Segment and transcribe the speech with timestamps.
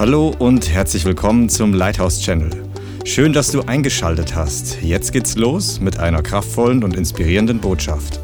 [0.00, 2.48] Hallo und herzlich willkommen zum Lighthouse Channel.
[3.04, 4.80] Schön, dass du eingeschaltet hast.
[4.80, 8.18] Jetzt geht's los mit einer kraftvollen und inspirierenden Botschaft.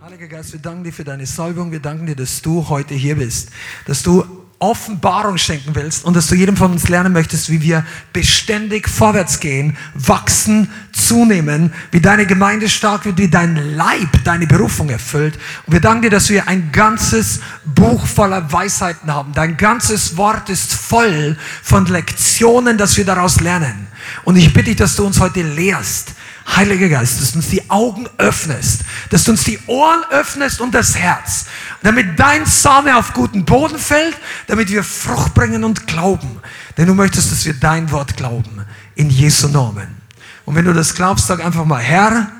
[0.00, 1.70] Heiliger Geist, wir danken dir für deine Salbung.
[1.70, 3.50] Wir danken dir, dass du heute hier bist.
[3.86, 4.24] Dass du
[4.64, 9.40] Offenbarung schenken willst und dass du jedem von uns lernen möchtest, wie wir beständig vorwärts
[9.40, 15.38] gehen, wachsen, zunehmen, wie deine Gemeinde stark wird, wie dein Leib deine Berufung erfüllt.
[15.66, 19.32] Und wir danken dir, dass wir ein ganzes Buch voller Weisheiten haben.
[19.32, 23.86] Dein ganzes Wort ist voll von Lektionen, dass wir daraus lernen.
[24.24, 26.14] Und ich bitte dich, dass du uns heute lehrst,
[26.46, 30.74] Heiliger Geist, dass du uns die Augen öffnest, dass du uns die Ohren öffnest und
[30.74, 31.46] das Herz,
[31.82, 36.40] damit dein Same auf guten Boden fällt, damit wir Frucht bringen und glauben.
[36.76, 39.96] Denn du möchtest, dass wir dein Wort glauben, in Jesu Namen.
[40.44, 42.30] Und wenn du das glaubst, sag einfach mal, Herr,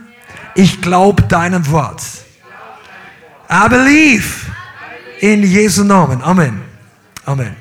[0.55, 2.03] ich glaube deinem Wort.
[3.51, 4.47] I believe
[5.21, 6.23] in Jesu Namen.
[6.23, 6.63] Amen.
[7.25, 7.57] Amen.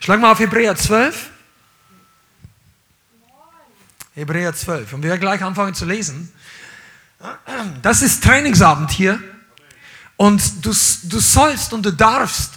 [0.00, 1.30] Schlag mal auf Hebräer 12.
[4.14, 4.92] Hebräer 12.
[4.92, 6.32] Und wir werden gleich anfangen zu lesen.
[7.82, 9.20] Das ist Trainingsabend hier.
[10.16, 12.52] Und du, du sollst und du darfst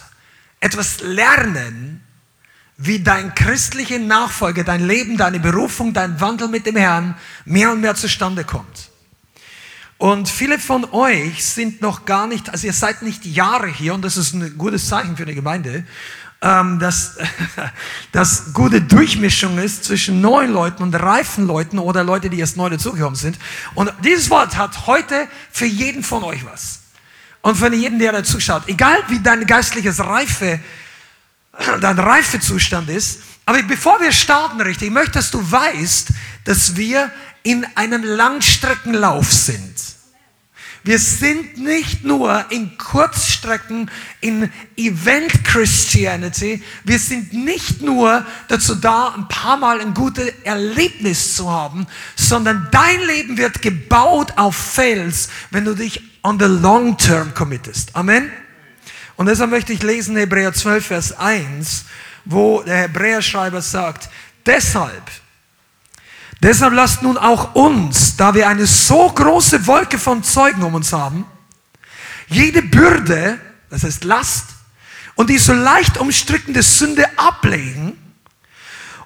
[0.59, 2.03] etwas lernen,
[2.77, 7.81] wie dein christliche Nachfolge, dein Leben, deine Berufung, dein Wandel mit dem Herrn mehr und
[7.81, 8.91] mehr zustande kommt.
[9.97, 14.03] Und viele von euch sind noch gar nicht, also ihr seid nicht Jahre hier und
[14.03, 15.85] das ist ein gutes Zeichen für eine Gemeinde,
[16.41, 17.17] ähm, dass
[18.11, 22.69] das gute Durchmischung ist zwischen neuen Leuten und reifen Leuten oder Leute, die erst neu
[22.69, 23.37] dazugekommen sind.
[23.75, 26.81] Und dieses Wort hat heute für jeden von euch was.
[27.41, 28.67] Und für jeden, der dazu schaut.
[28.67, 30.59] Egal wie dein geistliches Reife,
[31.81, 33.21] dein Reifezustand ist.
[33.45, 36.09] Aber bevor wir starten, richtig, ich möchte, dass du weißt,
[36.43, 37.09] dass wir
[37.43, 39.76] in einem Langstreckenlauf sind.
[40.87, 46.63] Wir sind nicht nur in Kurzstrecken, in Event Christianity.
[46.85, 52.69] Wir sind nicht nur dazu da, ein paar Mal ein gutes Erlebnis zu haben, sondern
[52.71, 57.93] dein Leben wird gebaut auf Fels, wenn du dich on the long term committest.
[57.93, 58.31] Amen.
[59.17, 61.83] Und deshalb möchte ich lesen Hebräer 12, Vers 1,
[62.23, 64.07] wo der Hebräerschreiber sagt,
[64.45, 65.03] deshalb,
[66.41, 70.93] Deshalb lasst nun auch uns, da wir eine so große Wolke von Zeugen um uns
[70.93, 71.25] haben,
[72.27, 73.39] jede Bürde,
[73.69, 74.45] das heißt Last,
[75.15, 77.97] und die so leicht umstrickende Sünde ablegen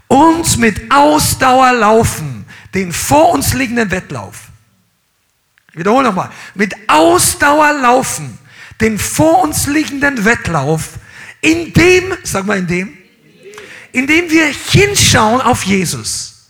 [0.07, 4.49] und mit Ausdauer laufen, den vor uns liegenden Wettlauf.
[5.71, 6.31] Ich wiederhole nochmal.
[6.53, 8.37] Mit Ausdauer laufen,
[8.81, 10.89] den vor uns liegenden Wettlauf,
[11.39, 12.97] in dem, sag mal in dem,
[13.93, 16.40] in dem wir hinschauen auf Jesus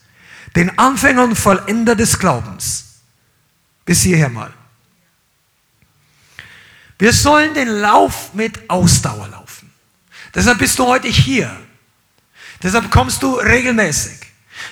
[0.55, 3.01] den Anfänger und Vollender des Glaubens.
[3.85, 4.53] Bis hierher mal.
[6.99, 9.71] Wir sollen den Lauf mit Ausdauer laufen.
[10.35, 11.51] Deshalb bist du heute hier.
[12.61, 14.19] Deshalb kommst du regelmäßig.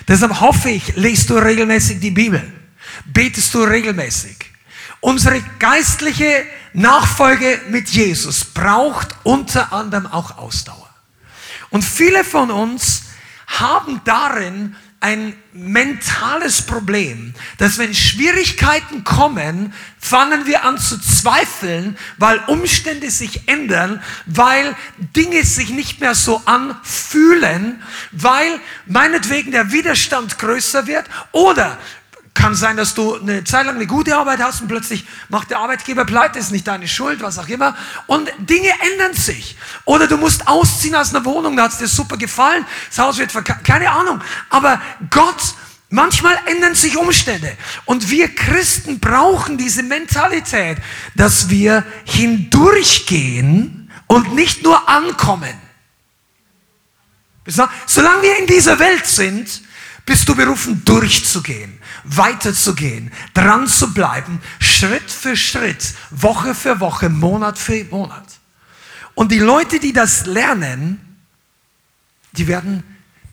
[0.06, 2.52] Deshalb hoffe ich, liest du regelmäßig die Bibel.
[3.04, 4.36] Betest du regelmäßig.
[5.00, 10.88] Unsere geistliche Nachfolge mit Jesus braucht unter anderem auch Ausdauer.
[11.70, 13.04] Und viele von uns
[13.46, 22.38] haben darin ein mentales Problem, dass wenn Schwierigkeiten kommen, fangen wir an zu zweifeln, weil
[22.46, 24.76] Umstände sich ändern, weil
[25.16, 31.78] Dinge sich nicht mehr so anfühlen, weil meinetwegen der Widerstand größer wird oder
[32.40, 35.58] kann sein, dass du eine Zeit lang eine gute Arbeit hast und plötzlich macht der
[35.58, 37.76] Arbeitgeber pleite, ist nicht deine Schuld, was auch immer.
[38.06, 39.56] Und Dinge ändern sich.
[39.84, 43.18] Oder du musst ausziehen aus einer Wohnung, da hat es dir super gefallen, das Haus
[43.18, 44.22] wird verkauft, keine Ahnung.
[44.48, 44.80] Aber
[45.10, 45.54] Gott,
[45.90, 47.54] manchmal ändern sich Umstände.
[47.84, 50.78] Und wir Christen brauchen diese Mentalität,
[51.14, 55.52] dass wir hindurchgehen und nicht nur ankommen.
[57.84, 59.60] Solange wir in dieser Welt sind,
[60.06, 61.79] bist du berufen, durchzugehen
[62.16, 68.26] weiterzugehen, dran zu bleiben, Schritt für Schritt, Woche für Woche, Monat für Monat.
[69.14, 70.98] Und die Leute, die das lernen,
[72.32, 72.82] die werden,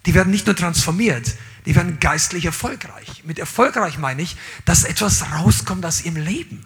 [0.06, 1.36] die werden nicht nur transformiert,
[1.66, 3.24] die werden geistlich erfolgreich.
[3.26, 6.66] Mit erfolgreich meine ich, dass etwas rauskommt aus ihrem Leben.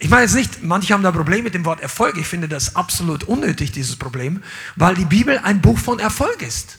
[0.00, 2.16] Ich meine jetzt nicht, manche haben da Probleme mit dem Wort Erfolg.
[2.16, 4.42] Ich finde das absolut unnötig, dieses Problem,
[4.76, 6.78] weil die Bibel ein Buch von Erfolg ist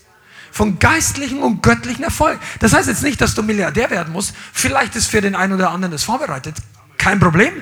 [0.51, 2.39] von geistlichen und göttlichen Erfolg.
[2.59, 4.33] Das heißt jetzt nicht, dass du Milliardär werden musst.
[4.53, 6.55] Vielleicht ist für den einen oder anderen das vorbereitet.
[6.97, 7.53] Kein Problem.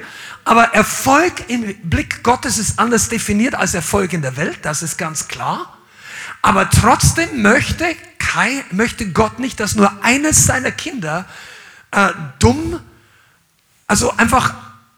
[0.45, 4.60] Aber Erfolg im Blick Gottes ist anders definiert als Erfolg in der Welt.
[4.62, 5.78] Das ist ganz klar.
[6.42, 7.86] Aber trotzdem möchte,
[8.18, 11.25] kein, möchte Gott nicht, dass nur eines seiner Kinder
[11.92, 12.10] äh,
[12.40, 12.80] dumm,
[13.88, 14.54] also einfach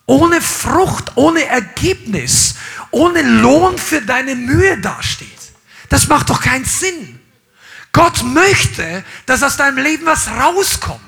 [0.05, 2.55] ohne Frucht, ohne Ergebnis,
[2.91, 5.27] ohne Lohn für deine Mühe dasteht.
[5.89, 7.18] Das macht doch keinen Sinn.
[7.91, 11.01] Gott möchte, dass aus deinem Leben was rauskommt.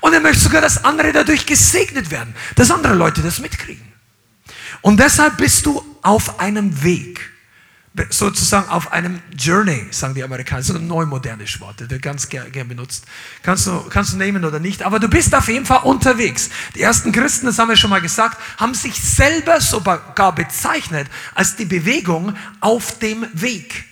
[0.00, 3.92] Und er möchte sogar, dass andere dadurch gesegnet werden, dass andere Leute das mitkriegen.
[4.80, 7.30] Und deshalb bist du auf einem Weg
[8.10, 10.60] sozusagen auf einem Journey, sagen die Amerikaner.
[10.60, 13.04] Das ist ein neu modernes Wort, das wird ganz gern, gern benutzt.
[13.42, 16.50] Kannst du, kannst du nehmen oder nicht, aber du bist auf jeden Fall unterwegs.
[16.74, 21.54] Die ersten Christen, das haben wir schon mal gesagt, haben sich selber sogar bezeichnet als
[21.54, 23.84] die Bewegung auf dem Weg.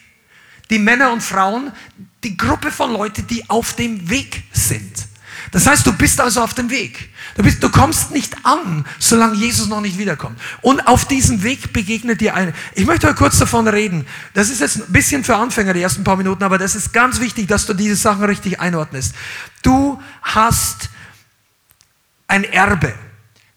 [0.71, 1.73] Die Männer und Frauen,
[2.25, 5.13] die Gruppe von Leuten, die auf dem Weg sind.
[5.51, 7.11] Das heißt, du bist also auf dem Weg.
[7.37, 10.41] Du, bist, du kommst nicht an, solange Jesus noch nicht wiederkommt.
[10.63, 12.55] Und auf diesem Weg begegnet dir eine.
[12.75, 14.07] Ich möchte mal kurz davon reden.
[14.33, 17.21] Das ist jetzt ein bisschen für Anfänger, die ersten paar Minuten, aber das ist ganz
[17.21, 19.15] wichtig, dass du diese Sachen richtig einordnest.
[19.63, 20.89] Du hast
[22.29, 22.95] ein Erbe.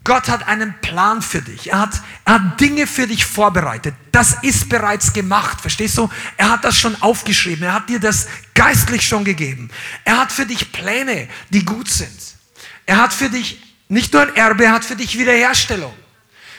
[0.06, 1.72] Gott hat einen Plan für dich.
[1.72, 3.96] Er hat, er hat Dinge für dich vorbereitet.
[4.12, 5.60] Das ist bereits gemacht.
[5.60, 6.10] Verstehst du?
[6.38, 7.66] Er hat das schon aufgeschrieben.
[7.66, 9.70] Er hat dir das geistlich schon gegeben.
[10.06, 12.18] Er hat für dich Pläne, die gut sind.
[12.86, 15.94] Er hat für dich nicht nur ein Erbe, er hat für dich Wiederherstellung.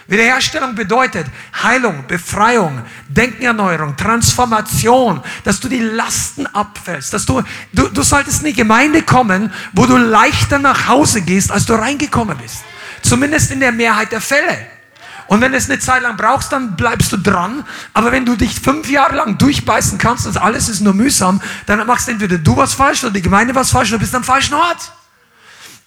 [0.08, 1.26] Wiederherstellung bedeutet
[1.62, 8.46] Heilung, Befreiung, Denkenerneuerung, Transformation, dass du die Lasten abfällst, dass du, du, du solltest in
[8.46, 12.64] die Gemeinde kommen, wo du leichter nach Hause gehst, als du reingekommen bist.
[13.06, 14.66] Zumindest in der Mehrheit der Fälle.
[15.28, 17.64] Und wenn du es eine Zeit lang brauchst, dann bleibst du dran.
[17.94, 21.86] Aber wenn du dich fünf Jahre lang durchbeißen kannst und alles ist nur mühsam, dann
[21.86, 24.92] machst entweder du was falsch oder die Gemeinde was falsch oder bist am falschen Ort.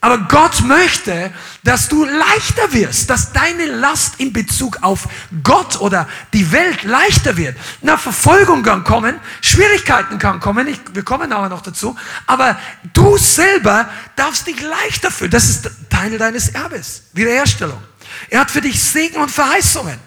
[0.02, 5.10] Aber Gott möchte, dass du leichter wirst, dass deine Last in Bezug auf
[5.44, 7.58] Gott oder die Welt leichter wird.
[7.82, 11.98] Na, Verfolgung kann kommen, Schwierigkeiten kann kommen, ich, wir kommen aber noch dazu,
[12.28, 12.58] aber
[12.94, 15.32] du selber darfst dich leichter fühlen.
[15.32, 17.82] Das ist Teil deines Erbes, Wiederherstellung.
[18.30, 20.00] Er hat für dich Segen und Verheißungen.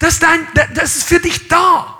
[0.00, 1.99] Das ist, dein, das ist für dich da.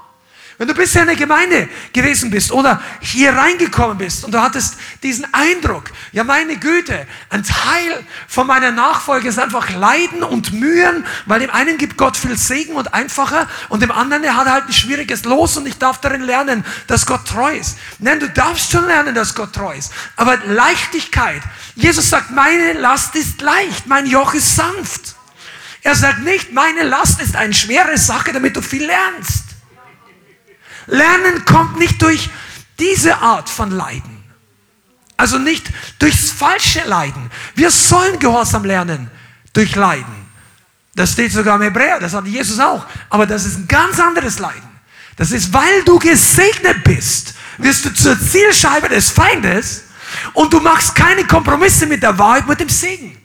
[0.60, 4.76] Wenn du bisher in der Gemeinde gewesen bist oder hier reingekommen bist und du hattest
[5.02, 11.06] diesen Eindruck, ja meine Güte, ein Teil von meiner Nachfolge ist einfach Leiden und Mühen,
[11.24, 14.66] weil dem einen gibt Gott viel Segen und einfacher und dem anderen, der hat halt
[14.66, 17.78] ein schwieriges Los und ich darf darin lernen, dass Gott treu ist.
[17.98, 19.90] Nein, du darfst schon lernen, dass Gott treu ist.
[20.16, 21.40] Aber Leichtigkeit,
[21.74, 25.14] Jesus sagt, meine Last ist leicht, mein Joch ist sanft.
[25.80, 29.49] Er sagt nicht, meine Last ist eine schwere Sache, damit du viel lernst.
[30.86, 32.30] Lernen kommt nicht durch
[32.78, 34.24] diese Art von Leiden.
[35.16, 35.66] Also nicht
[35.98, 37.30] durchs falsche Leiden.
[37.54, 39.10] Wir sollen Gehorsam lernen
[39.52, 40.20] durch Leiden.
[40.94, 42.86] Das steht sogar im Hebräer, das hat Jesus auch.
[43.10, 44.68] Aber das ist ein ganz anderes Leiden.
[45.16, 49.84] Das ist, weil du gesegnet bist, wirst du zur Zielscheibe des Feindes
[50.32, 53.19] und du machst keine Kompromisse mit der Wahrheit, mit dem Segen.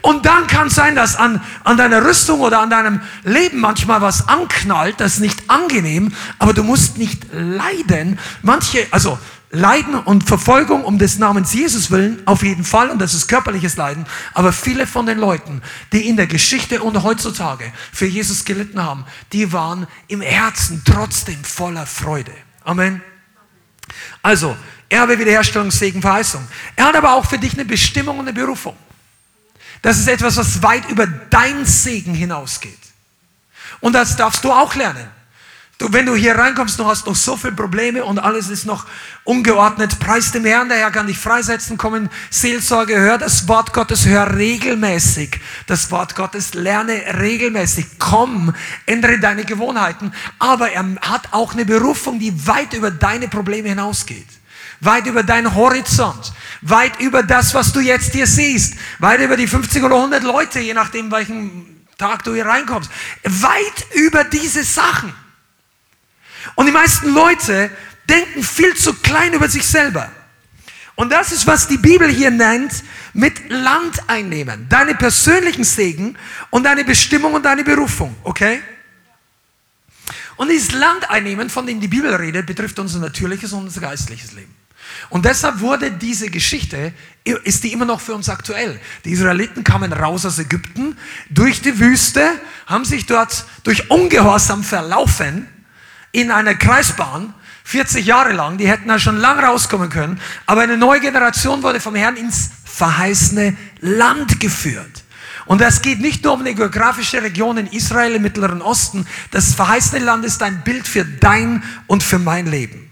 [0.00, 4.00] Und dann kann es sein, dass an, an deiner Rüstung oder an deinem Leben manchmal
[4.00, 8.18] was anknallt, das ist nicht angenehm, aber du musst nicht leiden.
[8.42, 9.18] Manche, also
[9.50, 13.76] Leiden und Verfolgung um des Namens Jesus willen, auf jeden Fall, und das ist körperliches
[13.76, 14.04] Leiden,
[14.34, 15.62] aber viele von den Leuten,
[15.92, 21.42] die in der Geschichte und heutzutage für Jesus gelitten haben, die waren im Herzen trotzdem
[21.42, 22.32] voller Freude.
[22.64, 23.02] Amen.
[24.22, 24.54] Also,
[24.90, 26.46] Erbe, Wiederherstellung, Segen, Verheißung.
[26.76, 28.76] Er hat aber auch für dich eine Bestimmung und eine Berufung.
[29.82, 32.78] Das ist etwas, was weit über dein Segen hinausgeht.
[33.80, 35.08] Und das darfst du auch lernen.
[35.78, 38.84] Du, wenn du hier reinkommst, du hast noch so viele Probleme und alles ist noch
[39.22, 44.04] ungeordnet, preis dem Herrn, der Herr kann dich freisetzen, kommen Seelsorge, hör das Wort Gottes,
[44.04, 45.38] hör regelmäßig
[45.68, 48.52] das Wort Gottes, lerne regelmäßig, komm,
[48.86, 54.37] ändere deine Gewohnheiten, aber er hat auch eine Berufung, die weit über deine Probleme hinausgeht
[54.80, 59.46] weit über deinen Horizont, weit über das, was du jetzt hier siehst, weit über die
[59.46, 62.90] 50 oder 100 Leute, je nachdem, welchen Tag du hier reinkommst,
[63.24, 65.12] weit über diese Sachen.
[66.54, 67.70] Und die meisten Leute
[68.08, 70.10] denken viel zu klein über sich selber.
[70.94, 72.72] Und das ist, was die Bibel hier nennt,
[73.12, 74.68] mit Land einnehmen.
[74.68, 76.16] Deine persönlichen Segen
[76.50, 78.60] und deine Bestimmung und deine Berufung, okay?
[80.36, 84.32] Und dieses Land einnehmen, von dem die Bibel redet, betrifft unser natürliches und unser geistliches
[84.32, 84.57] Leben.
[85.08, 86.92] Und deshalb wurde diese Geschichte,
[87.24, 88.80] ist die immer noch für uns aktuell.
[89.04, 90.96] Die Israeliten kamen raus aus Ägypten
[91.30, 92.30] durch die Wüste,
[92.66, 95.46] haben sich dort durch Ungehorsam verlaufen
[96.12, 100.78] in einer Kreisbahn, 40 Jahre lang, die hätten da schon lang rauskommen können, aber eine
[100.78, 105.04] neue Generation wurde vom Herrn ins verheißene Land geführt.
[105.44, 109.06] Und das geht nicht nur um eine geografische Region in Israel im Mittleren Osten.
[109.30, 112.87] Das verheißene Land ist ein Bild für dein und für mein Leben.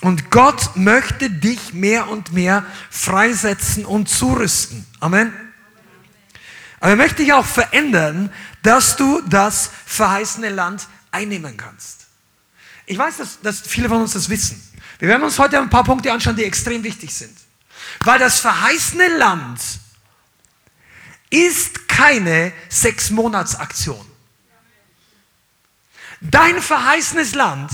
[0.00, 4.86] Und Gott möchte dich mehr und mehr freisetzen und zurüsten.
[5.00, 5.32] Amen.
[6.80, 12.06] Aber er möchte dich auch verändern, dass du das verheißene Land einnehmen kannst.
[12.86, 14.62] Ich weiß, dass, dass viele von uns das wissen.
[14.98, 17.36] Wir werden uns heute ein paar Punkte anschauen, die extrem wichtig sind.
[18.04, 19.60] Weil das verheißene Land
[21.30, 24.04] ist keine Sechs-Monats-Aktion.
[26.20, 27.70] Dein verheißenes Land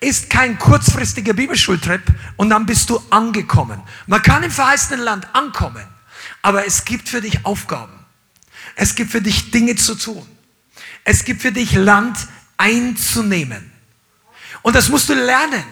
[0.00, 2.02] ist kein kurzfristiger Bibelschultrip
[2.36, 3.80] und dann bist du angekommen.
[4.06, 5.84] Man kann im verheißenen Land ankommen,
[6.42, 7.92] aber es gibt für dich Aufgaben.
[8.74, 10.26] Es gibt für dich Dinge zu tun.
[11.04, 12.18] Es gibt für dich Land
[12.58, 13.72] einzunehmen.
[14.62, 15.64] Und das musst du lernen.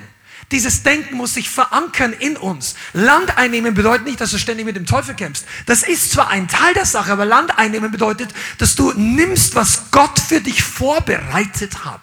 [0.53, 2.77] Dieses Denken muss sich verankern in uns.
[2.93, 5.45] Land einnehmen bedeutet nicht, dass du ständig mit dem Teufel kämpfst.
[5.67, 9.91] Das ist zwar ein Teil der Sache, aber Land einnehmen bedeutet, dass du nimmst, was
[9.91, 12.03] Gott für dich vorbereitet hat.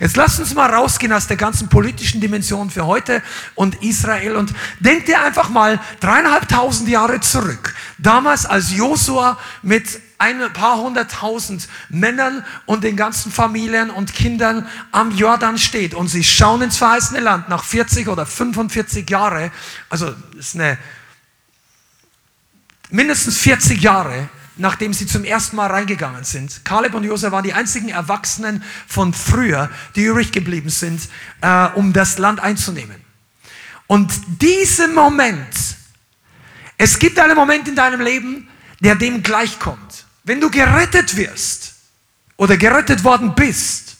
[0.00, 3.22] Jetzt lass uns mal rausgehen aus der ganzen politischen Dimension für heute
[3.54, 7.74] und Israel und denk dir einfach mal dreieinhalbtausend Jahre zurück.
[7.98, 15.16] Damals, als Josua mit ein paar hunderttausend Männern und den ganzen Familien und Kindern am
[15.16, 19.50] Jordan steht und sie schauen ins verheißene Land nach 40 oder 45 Jahre,
[19.90, 20.78] also ist eine
[22.90, 26.64] mindestens 40 Jahre nachdem sie zum ersten Mal reingegangen sind.
[26.64, 31.08] Kaleb und Josef waren die einzigen Erwachsenen von früher, die übrig geblieben sind,
[31.40, 32.96] äh, um das Land einzunehmen.
[33.86, 35.54] Und diesen Moment,
[36.76, 38.48] es gibt einen Moment in deinem Leben,
[38.80, 40.06] der dem gleichkommt.
[40.24, 41.74] Wenn du gerettet wirst
[42.36, 43.96] oder gerettet worden bist,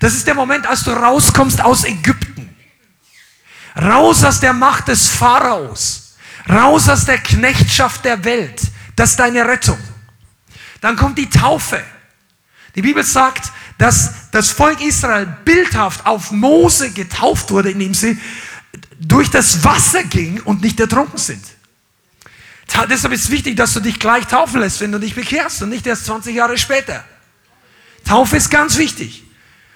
[0.00, 2.54] das ist der Moment, als du rauskommst aus Ägypten.
[3.76, 6.16] Raus aus der Macht des Pharaos.
[6.48, 9.78] Raus aus der Knechtschaft der Welt das ist deine Rettung.
[10.80, 11.82] Dann kommt die Taufe.
[12.74, 18.18] Die Bibel sagt, dass das Volk Israel bildhaft auf Mose getauft wurde, indem sie
[18.98, 21.44] durch das Wasser ging und nicht ertrunken sind.
[22.88, 25.68] Deshalb ist es wichtig, dass du dich gleich taufen lässt, wenn du dich bekehrst und
[25.68, 27.04] nicht erst 20 Jahre später.
[28.04, 29.24] Taufe ist ganz wichtig.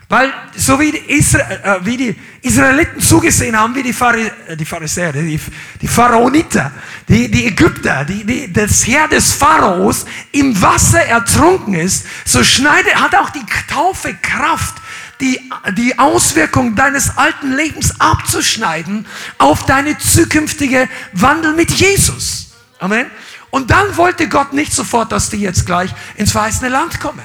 [0.09, 4.57] Weil so wie die, Israel, äh, wie die Israeliten zugesehen haben, wie die, Phari äh,
[4.57, 5.41] die Pharisäer, die,
[5.81, 6.71] die Pharaoniter,
[7.09, 12.95] die, die Ägypter, die, die, das Heer des Pharaos im Wasser ertrunken ist, so schneidet,
[12.95, 14.77] hat auch die Taufe Kraft,
[15.21, 15.41] die,
[15.77, 19.07] die Auswirkung deines alten Lebens abzuschneiden
[19.39, 22.53] auf deine zukünftige Wandel mit Jesus.
[22.79, 23.07] Amen.
[23.51, 27.23] Und dann wollte Gott nicht sofort, dass die jetzt gleich ins verheißene Land kommen.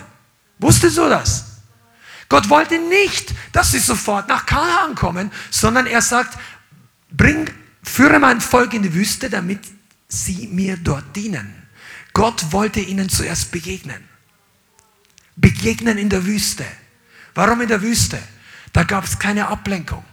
[0.58, 1.50] Wusstest du das?
[2.32, 6.40] Gott wollte nicht, dass sie sofort nach Kanaan kommen, sondern er sagt,
[7.12, 7.52] bring,
[7.84, 9.60] führe mein Volk in die Wüste, damit
[10.08, 11.54] sie mir dort dienen.
[12.14, 14.02] Gott wollte ihnen zuerst begegnen.
[15.36, 16.66] Begegnen in der Wüste.
[17.36, 18.18] Warum in der Wüste?
[18.72, 20.06] Da gab es keine Ablenkung.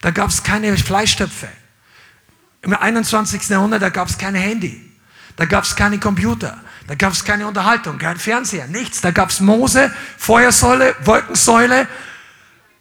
[0.00, 1.48] Da gab es keine Fleischtöpfe.
[2.62, 3.46] Im 21.
[3.50, 4.90] Jahrhundert, da gab es kein Handy.
[5.36, 6.58] Da gab es keine Computer.
[6.86, 9.00] Da gab es keine Unterhaltung, kein Fernseher, nichts.
[9.00, 11.88] Da gab es Mose, Feuersäule, Wolkensäule,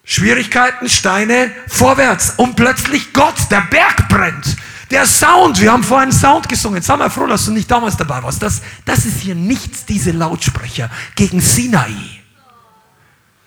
[0.04, 2.34] Schwierigkeiten, Steine, vorwärts.
[2.38, 4.58] Und plötzlich Gott, der Berg brennt.
[4.92, 6.84] Der Sound, wir haben vorhin Sound gesungen.
[6.84, 8.44] Sei mal froh, dass du nicht damals dabei warst.
[8.44, 11.96] Das, das ist hier nichts, diese Lautsprecher gegen Sinai.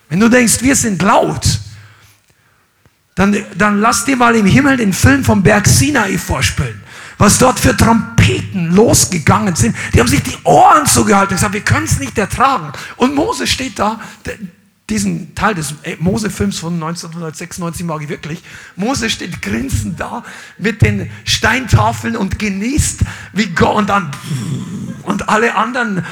[0.09, 1.47] Wenn du denkst, wir sind laut,
[3.15, 6.83] dann, dann lass dir mal im Himmel den Film vom Berg Sinai vorspielen
[7.19, 9.77] was dort für Trompeten losgegangen sind.
[9.93, 12.73] Die haben sich die Ohren zugehalten und gesagt, wir können es nicht ertragen.
[12.97, 14.01] Und Mose steht da,
[14.89, 18.43] diesen Teil des äh, Mose-Films von 1996 mag ich wirklich.
[18.77, 20.25] Mose steht grinsend da
[20.57, 23.01] mit den Steintafeln und genießt
[23.35, 24.11] wie Gott und dann
[25.03, 26.07] und alle anderen.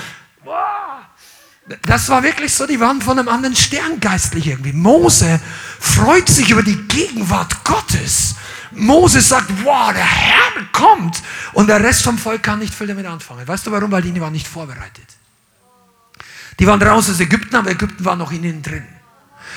[1.83, 4.73] Das war wirklich so, die waren von einem anderen Stern geistlich irgendwie.
[4.73, 5.41] Mose
[5.81, 8.37] freut sich über die Gegenwart Gottes.
[8.77, 11.23] Moses sagt, wow, der Herr kommt.
[11.53, 13.47] Und der Rest vom Volk kann nicht viel damit anfangen.
[13.47, 13.91] Weißt du warum?
[13.91, 15.07] Weil die waren nicht vorbereitet.
[16.59, 18.85] Die waren raus aus Ägypten, aber Ägypten war noch in ihnen drin.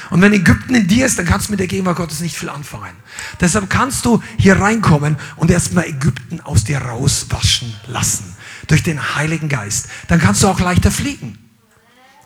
[0.09, 2.49] Und wenn Ägypten in dir ist, dann kannst du mit der Gegenwart Gottes nicht viel
[2.49, 2.95] anfangen.
[3.39, 8.35] Deshalb kannst du hier reinkommen und erstmal Ägypten aus dir rauswaschen lassen.
[8.67, 9.87] Durch den Heiligen Geist.
[10.07, 11.48] Dann kannst du auch leichter fliegen.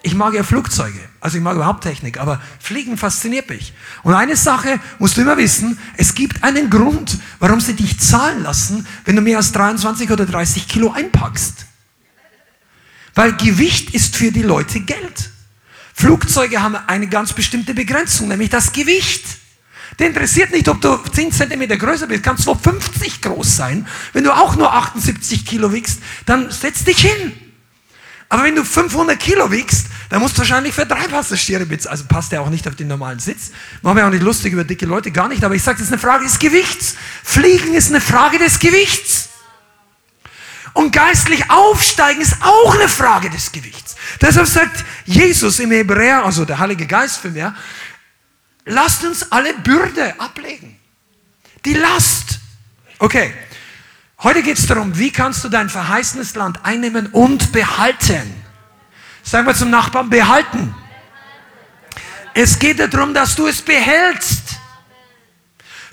[0.06, 3.74] Ich mag ja Flugzeuge, also ich mag überhaupt Technik, aber Fliegen fasziniert mich.
[4.04, 8.44] Und eine Sache musst du immer wissen, es gibt einen Grund, warum sie dich zahlen
[8.44, 11.66] lassen, wenn du mehr als 23 oder 30 Kilo einpackst.
[13.16, 15.30] Weil Gewicht ist für die Leute Geld.
[15.94, 19.24] Flugzeuge haben eine ganz bestimmte Begrenzung, nämlich das Gewicht.
[20.00, 23.88] Der interessiert nicht, ob du 10 cm größer bist, kannst du 50 groß sein.
[24.12, 27.32] Wenn du auch nur 78 Kilo wiegst, dann setz dich hin.
[28.34, 31.94] Aber wenn du 500 Kilo wiegst, dann musst du wahrscheinlich für drei Passagiere bezahlen.
[31.94, 33.50] Also passt der auch nicht auf den normalen Sitz.
[33.82, 35.44] Machen wir auch nicht lustig über dicke Leute, gar nicht.
[35.44, 36.96] Aber ich sage, das ist eine Frage des Gewichts.
[37.24, 39.30] Fliegen ist eine Frage des Gewichts.
[40.74, 43.96] Und geistlich aufsteigen ist auch eine Frage des Gewichts.
[44.22, 47.56] Deshalb sagt Jesus im Hebräer, also der Heilige Geist für mir,
[48.66, 50.78] lasst uns alle Bürde ablegen.
[51.66, 52.40] Die Last.
[53.00, 53.34] Okay,
[54.20, 58.43] heute geht es darum, wie kannst du dein verheißenes Land einnehmen und behalten.
[59.24, 60.76] Sagen wir zum Nachbarn, behalten.
[62.34, 64.43] Es geht darum, dass du es behältst.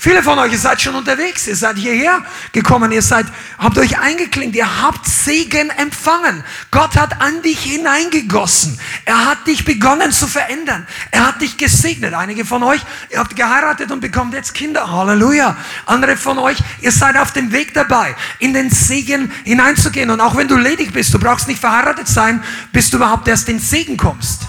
[0.03, 3.27] Viele von euch, ihr seid schon unterwegs, ihr seid hierher gekommen, ihr seid,
[3.59, 6.43] habt euch eingeklinkt, ihr habt Segen empfangen.
[6.71, 8.81] Gott hat an dich hineingegossen.
[9.05, 10.87] Er hat dich begonnen zu verändern.
[11.11, 12.15] Er hat dich gesegnet.
[12.15, 12.81] Einige von euch,
[13.11, 14.91] ihr habt geheiratet und bekommt jetzt Kinder.
[14.91, 15.55] Halleluja.
[15.85, 20.09] Andere von euch, ihr seid auf dem Weg dabei, in den Segen hineinzugehen.
[20.09, 22.43] Und auch wenn du ledig bist, du brauchst nicht verheiratet sein,
[22.73, 24.45] bis du überhaupt erst in den Segen kommst.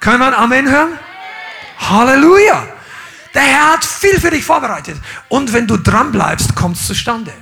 [0.00, 0.98] Kann man Amen hören?
[1.78, 2.79] Halleluja.
[3.34, 4.98] Der Herr hat viel für dich vorbereitet.
[5.28, 7.32] Und wenn du dran bleibst, kommt es zustande.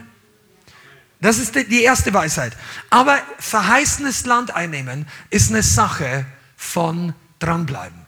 [1.20, 2.56] Das ist die erste Weisheit.
[2.90, 6.26] Aber verheißenes Land einnehmen ist eine Sache
[6.56, 8.06] von dranbleiben.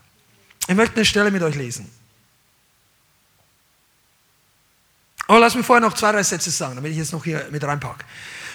[0.69, 1.91] Ich möchte eine Stelle mit euch lesen.
[5.27, 7.63] Oh, lass mich vorher noch zwei, drei Sätze sagen, damit ich jetzt noch hier mit
[7.63, 8.05] reinpacke.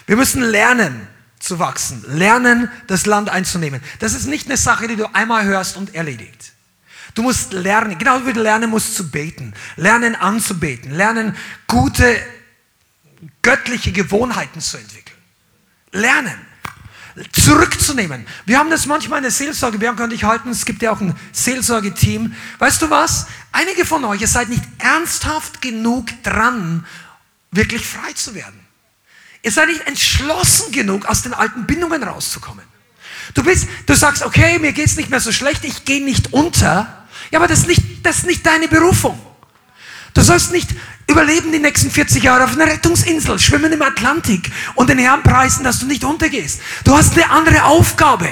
[0.08, 1.08] Wir müssen lernen
[1.39, 3.82] zu wachsen, lernen, das Land einzunehmen.
[4.00, 6.53] Das ist nicht eine Sache, die du einmal hörst und erledigt.
[7.16, 12.22] Du musst lernen, genau wie du lernen musst zu beten, lernen anzubeten, lernen gute
[13.42, 15.18] göttliche Gewohnheiten zu entwickeln.
[15.92, 16.46] Lernen
[17.32, 18.26] zurückzunehmen.
[18.46, 21.00] Wir haben das manchmal in der Seelsorge, Bianca und ich halten, es gibt ja auch
[21.00, 22.36] ein Seelsorgeteam.
[22.60, 23.28] Weißt du was?
[23.54, 26.86] Einige von euch, ihr seid nicht ernsthaft genug dran,
[27.52, 28.60] wirklich frei zu werden.
[29.44, 32.66] Ihr seid nicht entschlossen genug, aus den alten Bindungen rauszukommen.
[33.34, 37.05] Du bist, du sagst, okay, mir geht's nicht mehr so schlecht, ich gehe nicht unter.
[37.32, 39.20] Ja, aber das ist nicht, das ist nicht deine Berufung.
[40.13, 40.70] Du sollst nicht
[41.08, 45.63] überleben die nächsten 40 Jahre auf einer Rettungsinsel, schwimmen im Atlantik und den Herrn preisen,
[45.63, 46.62] dass du nicht untergehst.
[46.84, 48.29] Du hast eine andere Aufgabe.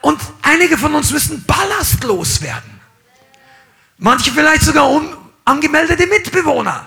[0.00, 2.80] Und einige von uns müssen ballastlos werden.
[3.96, 6.86] Manche vielleicht sogar unangemeldete Mitbewohner,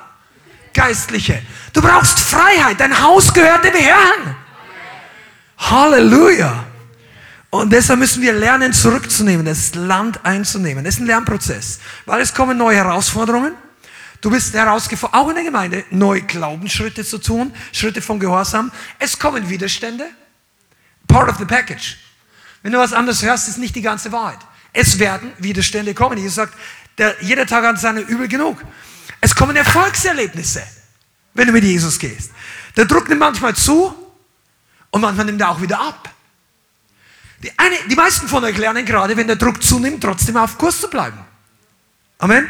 [0.78, 1.42] Geistliche.
[1.74, 2.80] Du brauchst Freiheit.
[2.80, 4.36] Dein Haus gehört dem Herrn.
[5.58, 6.67] Halleluja.
[7.58, 10.84] Und deshalb müssen wir lernen, zurückzunehmen, das Land einzunehmen.
[10.84, 13.54] Das ist ein Lernprozess, weil es kommen neue Herausforderungen.
[14.22, 18.72] Du bist herausgefordert, auch in der Gemeinde, neue Glaubensschritte zu tun, Schritte von Gehorsam.
[19.00, 20.06] Es kommen Widerstände.
[21.08, 21.98] Part of the package.
[22.62, 24.40] Wenn du was anderes hörst, ist nicht die ganze Wahrheit.
[24.74, 26.18] Es werden Widerstände kommen.
[26.18, 26.54] Jesus sagt,
[26.98, 28.64] der, jeder Tag hat seine Übel genug.
[29.20, 30.62] Es kommen Erfolgserlebnisse,
[31.34, 32.32] wenn du mit Jesus gehst.
[32.76, 33.96] Der Druck nimmt manchmal zu
[34.92, 36.14] und manchmal nimmt er auch wieder ab.
[37.44, 40.82] Die, eine, die meisten von euch lernen gerade, wenn der Druck zunimmt, trotzdem auf Kurs
[40.82, 41.20] zu bleiben.
[42.18, 42.50] Amen.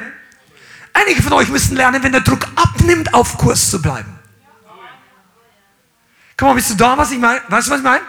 [0.93, 4.17] Einige von euch müssen lernen, wenn der Druck abnimmt, auf Kurs zu bleiben.
[6.37, 7.41] Komm mal, bist du da, was ich meine?
[7.49, 8.01] Weißt du, was ich meine?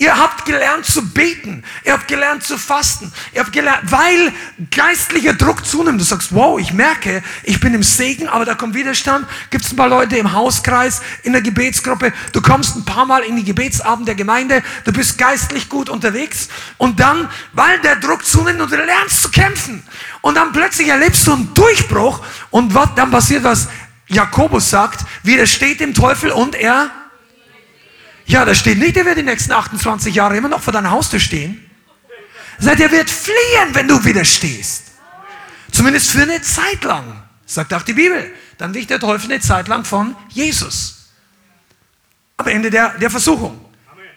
[0.00, 1.64] Ihr habt gelernt zu beten.
[1.84, 3.12] Ihr habt gelernt zu fasten.
[3.32, 4.32] Ihr habt gelernt, weil
[4.70, 6.00] geistlicher Druck zunimmt.
[6.00, 9.26] Du sagst, wow, ich merke, ich bin im Segen, aber da kommt Widerstand.
[9.50, 12.12] Gibt es ein paar Leute im Hauskreis, in der Gebetsgruppe.
[12.32, 14.62] Du kommst ein paar Mal in die Gebetsabend der Gemeinde.
[14.84, 16.48] Du bist geistlich gut unterwegs.
[16.76, 19.82] Und dann, weil der Druck zunimmt und du lernst zu kämpfen.
[20.20, 22.24] Und dann plötzlich erlebst du einen Durchbruch.
[22.50, 23.66] Und was, dann passiert, was
[24.06, 26.90] Jakobus sagt, widersteht dem Teufel und er
[28.28, 31.18] ja, da steht nicht, er wird die nächsten 28 Jahre immer noch vor deiner Haustür
[31.18, 31.64] stehen.
[32.58, 34.84] Sagt, er wird fliehen, wenn du widerstehst.
[35.72, 38.30] Zumindest für eine Zeit lang, sagt auch die Bibel.
[38.58, 41.08] Dann wich der Teufel eine Zeit lang von Jesus.
[42.36, 43.64] Am Ende der, der Versuchung.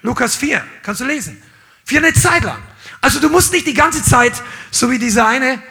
[0.01, 1.41] Lukas 4, kannst du lesen.
[1.85, 2.61] Für eine Zeit lang.
[2.99, 4.33] Also du musst nicht die ganze Zeit,
[4.71, 5.61] so wie dieser eine,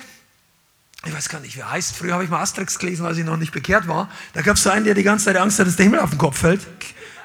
[1.05, 1.94] ich weiß gar nicht, wie er heißt.
[1.94, 4.11] Früher habe ich mal Asterix gelesen, als ich noch nicht bekehrt war.
[4.33, 6.11] Da gab es so einen, der die ganze Zeit Angst hat, dass der Himmel auf
[6.11, 6.61] den Kopf fällt.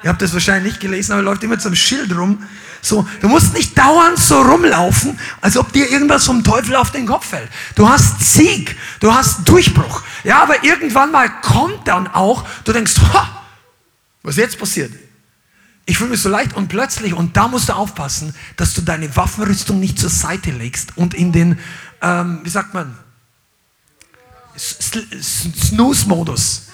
[0.05, 2.45] Ihr habt das wahrscheinlich nicht gelesen, aber er läuft immer einem Schild rum.
[2.79, 7.07] So, du musst nicht dauernd so rumlaufen, als ob dir irgendwas vom Teufel auf den
[7.07, 7.49] Kopf fällt.
[7.73, 10.03] Du hast Sieg, du hast Durchbruch.
[10.23, 13.45] Ja, aber irgendwann mal kommt dann auch, du denkst, ha,
[14.21, 14.93] was jetzt passiert?
[15.87, 19.15] Ich fühle mich so leicht und plötzlich, und da musst du aufpassen, dass du deine
[19.15, 21.57] Waffenrüstung nicht zur Seite legst und in den,
[22.03, 22.95] ähm, wie sagt man,
[24.55, 26.67] Snooze-Modus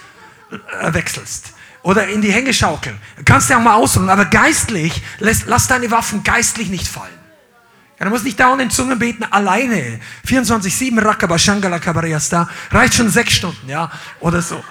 [0.81, 2.93] äh, wechselst oder in die Hängeschaukel.
[3.25, 7.21] Kannst du ja auch mal ausruhen, aber geistlich, lass, lass deine Waffen geistlich nicht fallen.
[7.99, 9.99] Ja, du musst nicht dauernd in Zungen beten, alleine.
[10.27, 12.49] 24-7 Rakaba Shangala Kabariasta.
[12.71, 14.63] Reicht schon sechs Stunden, ja, oder so.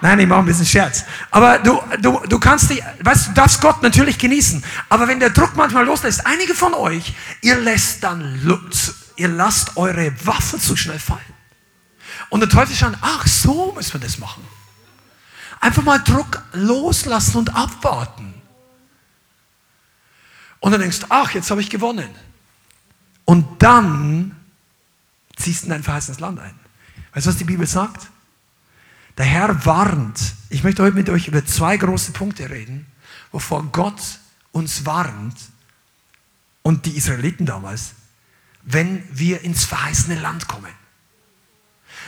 [0.00, 1.04] Nein, ich mache ein bisschen Scherz.
[1.30, 4.64] Aber du, du, du kannst dich, weißt du, darfst Gott natürlich genießen.
[4.88, 8.40] Aber wenn der Druck manchmal loslässt, einige von euch, ihr lässt dann,
[9.16, 11.20] ihr lasst eure Waffen zu schnell fallen.
[12.30, 14.46] Und der Teufel schaut, ach, so müssen wir das machen.
[15.60, 18.34] Einfach mal Druck loslassen und abwarten.
[20.60, 22.10] Und dann denkst du, ach, jetzt habe ich gewonnen.
[23.24, 24.36] Und dann
[25.36, 26.54] ziehst du in dein verheißenes Land ein.
[27.12, 28.08] Weißt du, was die Bibel sagt?
[29.16, 30.34] Der Herr warnt.
[30.48, 32.86] Ich möchte heute mit euch über zwei große Punkte reden,
[33.32, 34.00] wovor Gott
[34.52, 35.36] uns warnt
[36.62, 37.94] und die Israeliten damals,
[38.62, 40.72] wenn wir ins verheißene Land kommen.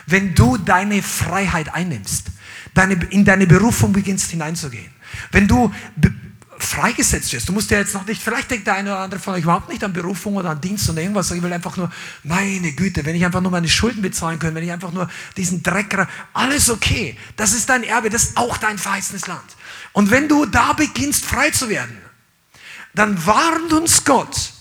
[0.06, 2.28] Wenn du deine Freiheit einnimmst,
[2.74, 4.90] deine, in deine Berufung beginnst hineinzugehen.
[5.32, 5.72] Wenn du
[6.62, 7.48] freigesetzt wirst.
[7.48, 9.68] Du musst ja jetzt noch nicht, vielleicht denkt der eine oder andere von euch überhaupt
[9.68, 11.30] nicht an Berufung oder an Dienst oder irgendwas.
[11.30, 11.90] Ich will einfach nur,
[12.22, 15.62] meine Güte, wenn ich einfach nur meine Schulden bezahlen kann, wenn ich einfach nur diesen
[15.62, 15.96] Dreck,
[16.32, 17.16] alles okay.
[17.36, 19.56] Das ist dein Erbe, das ist auch dein verheißenes Land.
[19.92, 21.96] Und wenn du da beginnst, frei zu werden,
[22.94, 24.52] dann warnt uns Gott,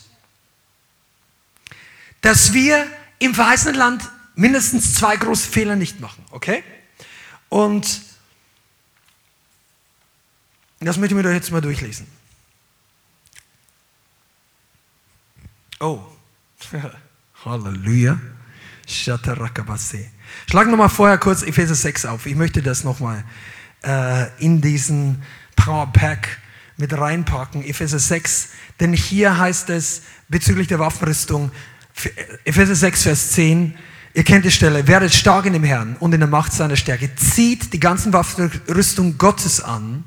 [2.21, 2.88] dass wir
[3.19, 6.63] im verheißenen Land mindestens zwei große Fehler nicht machen, okay?
[7.49, 8.01] Und
[10.79, 12.07] das möchte ich mir doch jetzt mal durchlesen.
[15.79, 16.01] Oh,
[17.45, 18.19] Halleluja.
[20.49, 22.25] Schlag nochmal vorher kurz Epheser 6 auf.
[22.25, 23.23] Ich möchte das nochmal
[23.83, 25.23] äh, in diesen
[25.55, 26.39] Power Pack
[26.77, 27.63] mit reinpacken.
[27.63, 31.51] Epheser 6, denn hier heißt es bezüglich der Waffenrüstung,
[32.45, 33.77] Epheser 6, Vers 10,
[34.13, 37.15] ihr kennt die Stelle, werdet stark in dem Herrn und in der Macht seiner Stärke.
[37.15, 40.04] Zieht die ganzen Waffenrüstung Gottes an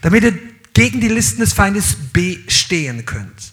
[0.00, 0.38] damit ihr
[0.72, 3.52] gegen die Listen des Feindes bestehen könnt.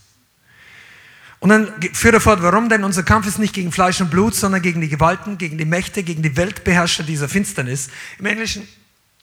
[1.39, 4.35] Und dann führt er fort, warum denn unser Kampf ist nicht gegen Fleisch und Blut,
[4.35, 7.89] sondern gegen die Gewalten, gegen die Mächte, gegen die Weltbeherrscher dieser Finsternis.
[8.17, 8.67] Im Englischen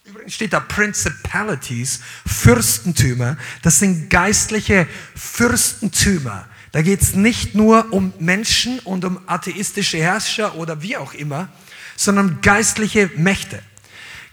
[0.03, 3.37] übrigens steht da Principalities, Fürstentümer.
[3.61, 6.47] Das sind geistliche Fürstentümer.
[6.71, 11.49] Da geht es nicht nur um Menschen und um atheistische Herrscher oder wie auch immer,
[11.95, 13.61] sondern geistliche Mächte.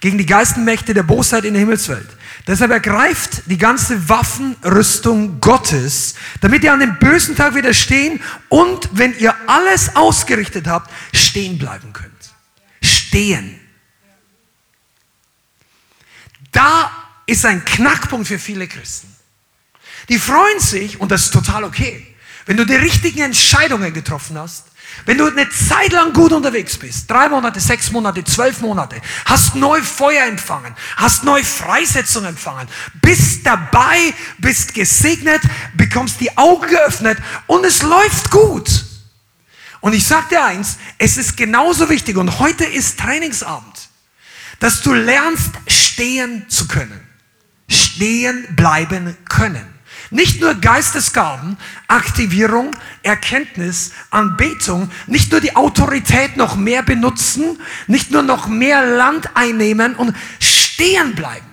[0.00, 2.08] Gegen die Geistenmächte der Bosheit in der Himmelswelt.
[2.46, 8.20] Deshalb ergreift die ganze Waffenrüstung Gottes, damit ihr an dem bösen Tag widerstehen
[8.50, 12.12] und wenn ihr alles ausgerichtet habt, stehen bleiben könnt.
[12.82, 13.58] Stehen.
[16.52, 16.90] Da
[17.26, 19.08] ist ein Knackpunkt für viele Christen.
[20.10, 22.13] Die freuen sich, und das ist total okay,
[22.46, 24.66] wenn du die richtigen Entscheidungen getroffen hast,
[25.06, 29.54] wenn du eine Zeit lang gut unterwegs bist, drei Monate, sechs Monate, zwölf Monate, hast
[29.54, 32.68] neu Feuer empfangen, hast neu Freisetzung empfangen,
[33.02, 35.42] bist dabei, bist gesegnet,
[35.74, 38.84] bekommst die Augen geöffnet und es läuft gut.
[39.80, 43.88] Und ich sage dir eins, es ist genauso wichtig und heute ist Trainingsabend,
[44.60, 47.00] dass du lernst, stehen zu können.
[47.68, 49.73] Stehen bleiben können.
[50.14, 51.56] Nicht nur Geistesgaben,
[51.88, 52.70] Aktivierung,
[53.02, 59.96] Erkenntnis, Anbetung, nicht nur die Autorität noch mehr benutzen, nicht nur noch mehr Land einnehmen
[59.96, 61.44] und stehen bleiben.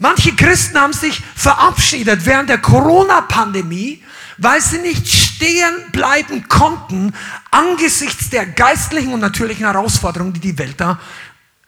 [0.00, 4.02] Manche Christen haben sich verabschiedet während der Corona-Pandemie,
[4.38, 7.14] weil sie nicht stehen bleiben konnten
[7.52, 10.98] angesichts der geistlichen und natürlichen Herausforderungen, die die Welt da,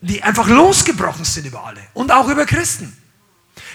[0.01, 3.06] die einfach losgebrochen sind über alle und auch über Christen.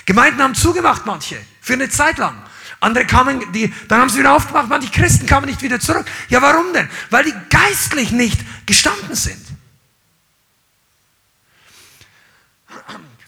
[0.05, 2.35] Gemeinden haben zugemacht, manche, für eine Zeit lang.
[2.79, 6.05] Andere kamen, die, dann haben sie wieder aufgemacht, manche Christen kamen nicht wieder zurück.
[6.29, 6.89] Ja, warum denn?
[7.11, 9.45] Weil die geistlich nicht gestanden sind.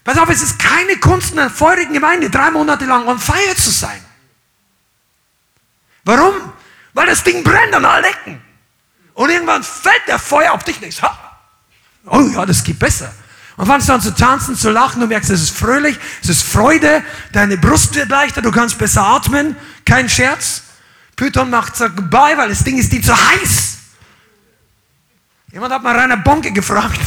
[0.02, 3.54] Pass auf, es ist keine Kunst in einer feurigen Gemeinde, drei Monate lang on fire
[3.56, 4.04] zu sein.
[6.04, 6.34] Warum?
[6.92, 8.42] Weil das Ding brennt an allen Ecken.
[9.14, 11.00] Und irgendwann fällt der Feuer auf dich nicht.
[12.06, 13.14] Oh ja, das geht besser.
[13.56, 17.04] Und fangst an zu tanzen, zu lachen, du merkst, es ist fröhlich, es ist Freude,
[17.32, 20.62] deine Brust wird leichter, du kannst besser atmen, kein Scherz.
[21.14, 23.78] Python macht sagt goodbye, weil das Ding ist die zu heiß.
[25.52, 26.98] Jemand hat mal Rainer Bonke gefragt.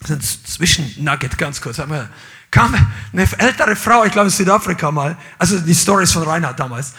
[0.00, 1.80] Das ist ein Zwischennugget, ganz kurz.
[2.50, 2.74] Kam
[3.12, 6.92] eine ältere Frau, ich glaube in Südafrika mal, also die Stories von Reinhard damals.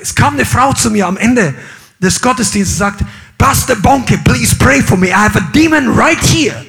[0.00, 1.54] Es kam eine Frau zu mir am Ende
[2.00, 3.00] des Gottesdienstes und sagt,
[3.38, 5.08] Pastor Bonke, please pray for me.
[5.08, 6.66] I have a demon right here.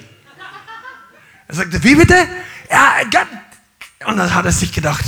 [1.47, 2.15] Er sagte, wie bitte?
[2.69, 2.95] Ja,
[4.05, 5.05] und dann hat er sich gedacht,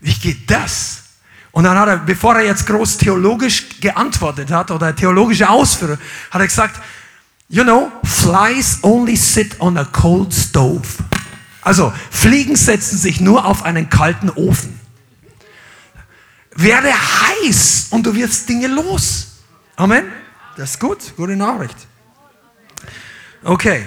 [0.00, 1.02] wie geht das?
[1.50, 6.40] Und dann hat er, bevor er jetzt groß theologisch geantwortet hat oder theologische Ausführungen, hat
[6.40, 6.80] er gesagt,
[7.48, 10.86] you know, flies only sit on a cold stove.
[11.62, 14.78] Also, Fliegen setzen sich nur auf einen kalten Ofen.
[16.54, 19.28] Werde heiß und du wirst Dinge los.
[19.76, 20.04] Amen.
[20.56, 21.76] Das ist gut, gute Nachricht.
[23.44, 23.86] Okay.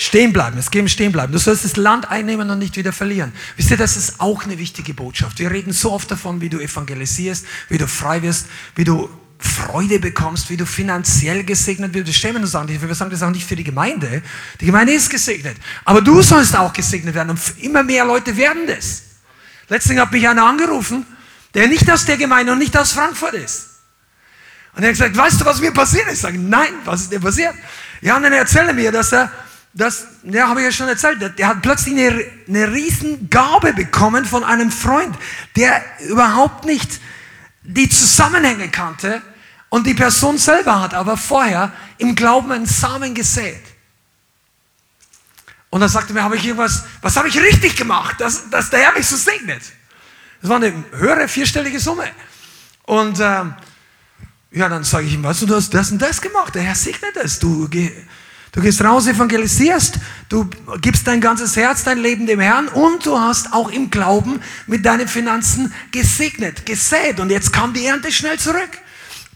[0.00, 1.32] Stehen bleiben, es um stehen bleiben.
[1.32, 3.32] Du sollst das Land einnehmen und nicht wieder verlieren.
[3.56, 5.40] Wisst ihr, das ist auch eine wichtige Botschaft.
[5.40, 9.98] Wir reden so oft davon, wie du evangelisierst, wie du frei wirst, wie du Freude
[9.98, 12.08] bekommst, wie du finanziell gesegnet wirst.
[12.08, 12.68] Das stellen wir nur sagen.
[12.68, 14.22] Wir sagen das auch nicht für die Gemeinde.
[14.60, 15.56] Die Gemeinde ist gesegnet.
[15.84, 19.02] Aber du sollst auch gesegnet werden und immer mehr Leute werden das.
[19.68, 21.04] Letztens hat mich einer angerufen,
[21.54, 23.66] der nicht aus der Gemeinde und nicht aus Frankfurt ist.
[24.76, 26.14] Und er hat gesagt, weißt du, was mir passiert ist?
[26.14, 27.54] Ich sage, nein, was ist dir passiert?
[28.00, 29.30] Ja, und dann erzählt er mir, dass er,
[29.78, 34.24] das, ja, habe ich ja schon erzählt, der hat plötzlich eine, eine riesen Gabe bekommen
[34.24, 35.16] von einem Freund,
[35.54, 37.00] der überhaupt nicht
[37.62, 39.22] die Zusammenhänge kannte
[39.68, 43.62] und die Person selber hat aber vorher im Glauben einen Samen gesät.
[45.70, 48.80] Und dann sagte mir, habe ich irgendwas, was habe ich richtig gemacht, dass, dass der
[48.80, 49.62] Herr mich so segnet?
[50.40, 52.10] Das war eine höhere vierstellige Summe.
[52.82, 53.54] Und ähm,
[54.50, 56.74] ja, dann sage ich ihm, weißt du, du hast das und das gemacht, der Herr
[56.74, 57.38] segnet es.
[57.38, 57.68] Du,
[58.58, 63.16] du gehst raus, evangelisierst, du gibst dein ganzes Herz, dein Leben dem Herrn und du
[63.16, 67.20] hast auch im Glauben mit deinen Finanzen gesegnet, gesät.
[67.20, 68.70] Und jetzt kam die Ernte schnell zurück.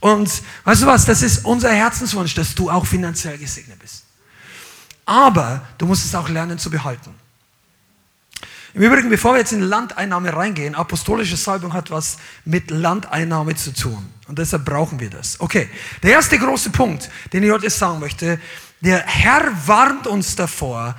[0.01, 0.29] Und
[0.65, 4.03] weißt du was, das ist unser Herzenswunsch, dass du auch finanziell gesegnet bist.
[5.05, 7.15] Aber du musst es auch lernen zu behalten.
[8.73, 13.71] Im Übrigen, bevor wir jetzt in Landeinnahme reingehen, apostolische Salbung hat was mit Landeinnahme zu
[13.71, 14.05] tun.
[14.27, 15.39] Und deshalb brauchen wir das.
[15.39, 15.69] Okay,
[16.01, 18.39] der erste große Punkt, den ich heute sagen möchte,
[18.83, 20.95] der Herr warnt uns davor,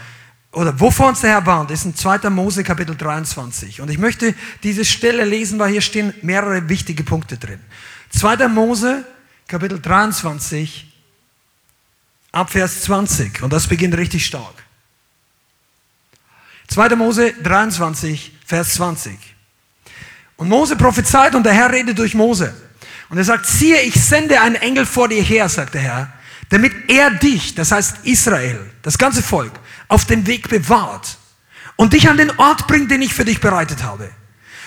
[0.53, 2.31] oder wovor uns der Herr warnt, ist in 2.
[2.31, 3.81] Mose Kapitel 23.
[3.81, 7.61] Und ich möchte diese Stelle lesen, weil hier stehen mehrere wichtige Punkte drin.
[8.11, 8.49] 2.
[8.49, 9.05] Mose
[9.49, 10.93] Kapitel 23
[12.33, 13.43] ab Vers 20.
[13.43, 14.65] Und das beginnt richtig stark.
[16.69, 16.97] 2.
[16.97, 19.19] Mose 23, Vers 20.
[20.37, 22.55] Und Mose prophezeit und der Herr redet durch Mose.
[23.11, 26.13] Und er sagt, siehe, ich sende einen Engel vor dir her, sagt der Herr,
[26.55, 29.51] damit er dich, das heißt Israel, das ganze Volk,
[29.89, 31.19] auf dem Weg bewahrt
[31.75, 34.09] und dich an den Ort bringt, den ich für dich bereitet habe.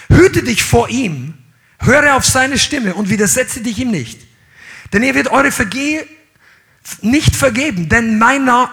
[0.09, 1.35] Hüte dich vor ihm,
[1.79, 4.19] höre auf seine Stimme und widersetze dich ihm nicht.
[4.91, 6.05] Denn er wird eure Vergehen
[7.03, 8.69] nicht vergeben, denn mein Name,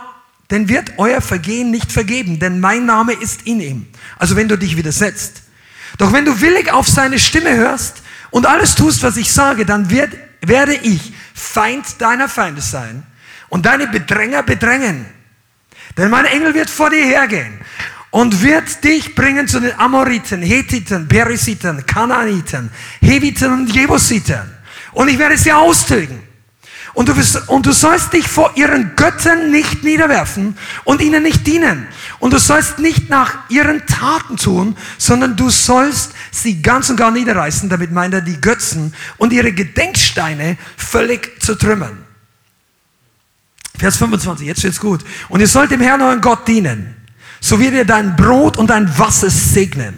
[0.51, 3.87] denn wird euer Vergehen nicht vergeben, denn mein Name ist in ihm.
[4.19, 5.43] Also wenn du dich widersetzt.
[5.99, 9.89] Doch wenn du willig auf seine Stimme hörst und alles tust, was ich sage, dann
[9.89, 13.03] wird, werde ich Feind deiner Feinde sein
[13.49, 15.05] und deine Bedränger bedrängen.
[15.97, 17.61] Denn mein Engel wird vor dir hergehen
[18.11, 22.71] und wird dich bringen zu den Amoriten, Hethiten, Perisiten, Kanaaniten,
[23.01, 24.55] Heviten und Jebusiten.
[24.93, 26.23] Und ich werde sie austilgen.
[26.95, 31.45] Und du, wirst, und du sollst dich vor ihren Göttern nicht niederwerfen und ihnen nicht
[31.45, 31.89] dienen.
[32.21, 37.11] Und du sollst nicht nach ihren Taten tun, sondern du sollst sie ganz und gar
[37.11, 37.69] niederreißen.
[37.69, 41.99] Damit meint er die Götzen und ihre Gedenksteine völlig zertrümmern.
[43.79, 45.05] Vers 25, jetzt wird's gut.
[45.29, 46.97] Und ihr sollt dem Herrn euren Gott dienen.
[47.41, 49.95] So wird er dein Brot und dein Wasser segnen.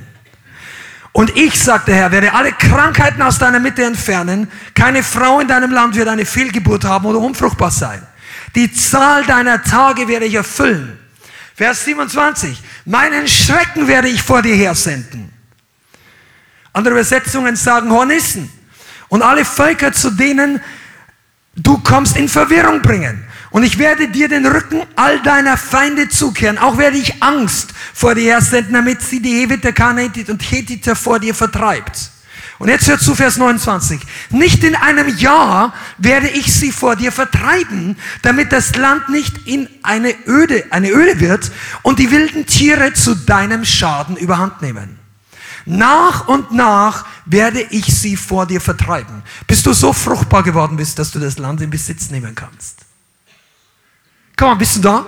[1.13, 4.51] Und ich, sagt der Herr, werde alle Krankheiten aus deiner Mitte entfernen.
[4.75, 8.03] Keine Frau in deinem Land wird eine Fehlgeburt haben oder unfruchtbar sein.
[8.55, 10.99] Die Zahl deiner Tage werde ich erfüllen.
[11.55, 12.63] Vers 27.
[12.85, 15.36] Meinen Schrecken werde ich vor dir hersenden.
[16.77, 18.51] Andere Übersetzungen sagen Hornissen.
[19.09, 20.61] Und alle Völker, zu denen
[21.55, 23.25] du kommst, in Verwirrung bringen.
[23.49, 26.59] Und ich werde dir den Rücken all deiner Feinde zukehren.
[26.59, 31.19] Auch werde ich Angst vor dir hersenden, damit sie die Heviter, Kanaaniter und Hethiter vor
[31.19, 32.11] dir vertreibt.
[32.59, 33.99] Und jetzt hört zu Vers 29.
[34.29, 39.67] Nicht in einem Jahr werde ich sie vor dir vertreiben, damit das Land nicht in
[39.83, 45.06] eine Öde, eine Öde wird und die wilden Tiere zu deinem Schaden überhand nehmen.
[45.67, 50.99] Nach und nach werde ich sie vor dir vertreiben, bis du so fruchtbar geworden bist,
[50.99, 52.87] dass du das Land in Besitz nehmen kannst.
[54.37, 55.07] Komm mal, bist du da?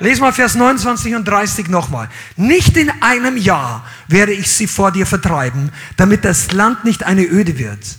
[0.00, 2.08] Lies mal Vers 29 und 30 nochmal.
[2.36, 7.22] Nicht in einem Jahr werde ich sie vor dir vertreiben, damit das Land nicht eine
[7.22, 7.98] Öde wird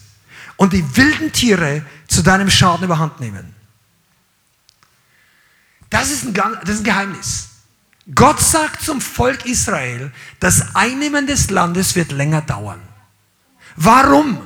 [0.57, 3.55] und die wilden Tiere zu deinem Schaden überhand nehmen.
[5.89, 7.49] Das ist ein, das ist ein Geheimnis.
[8.13, 12.81] Gott sagt zum Volk Israel, das Einnehmen des Landes wird länger dauern.
[13.75, 14.41] Warum?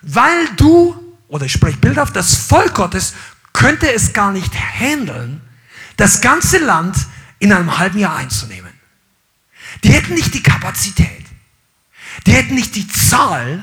[0.00, 3.14] Weil du, oder ich spreche bildhaft, das Volk Gottes
[3.52, 5.42] könnte es gar nicht handeln,
[5.96, 6.96] das ganze Land
[7.38, 8.72] in einem halben Jahr einzunehmen.
[9.84, 11.26] Die hätten nicht die Kapazität.
[12.26, 13.62] Die hätten nicht die Zahl.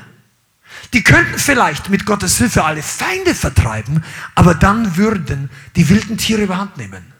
[0.92, 4.04] Die könnten vielleicht mit Gottes Hilfe alle Feinde vertreiben,
[4.34, 7.12] aber dann würden die wilden Tiere überhand nehmen.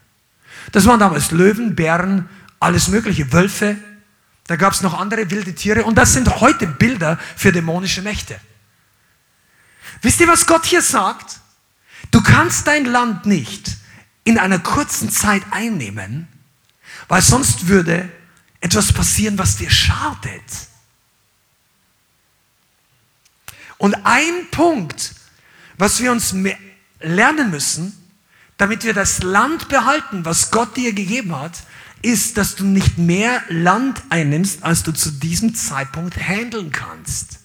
[0.71, 3.77] Das waren damals Löwen, Bären, alles mögliche, Wölfe.
[4.47, 8.39] Da gab es noch andere wilde Tiere und das sind heute Bilder für dämonische Mächte.
[10.01, 11.39] Wisst ihr, was Gott hier sagt?
[12.11, 13.77] Du kannst dein Land nicht
[14.23, 16.27] in einer kurzen Zeit einnehmen,
[17.07, 18.09] weil sonst würde
[18.59, 20.43] etwas passieren, was dir schadet.
[23.77, 25.15] Und ein Punkt,
[25.77, 26.35] was wir uns
[26.99, 28.00] lernen müssen,
[28.61, 31.63] damit wir das Land behalten, was Gott dir gegeben hat,
[32.03, 37.39] ist, dass du nicht mehr Land einnimmst, als du zu diesem Zeitpunkt handeln kannst.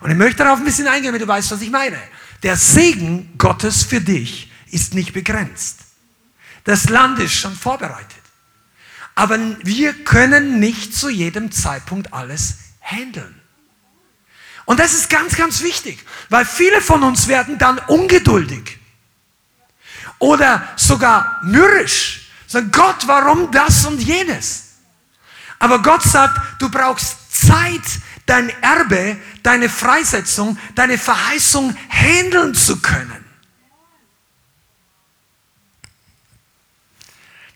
[0.00, 1.98] Und ich möchte darauf ein bisschen eingehen, damit du weißt, was ich meine.
[2.42, 5.80] Der Segen Gottes für dich ist nicht begrenzt.
[6.64, 8.22] Das Land ist schon vorbereitet.
[9.14, 13.38] Aber wir können nicht zu jedem Zeitpunkt alles handeln.
[14.64, 18.78] Und das ist ganz, ganz wichtig, weil viele von uns werden dann ungeduldig
[20.22, 22.30] oder sogar mürrisch.
[22.46, 24.74] Sagen, Gott, warum das und jenes?
[25.58, 27.82] Aber Gott sagt, du brauchst Zeit,
[28.24, 33.24] dein Erbe, deine Freisetzung, deine Verheißung handeln zu können.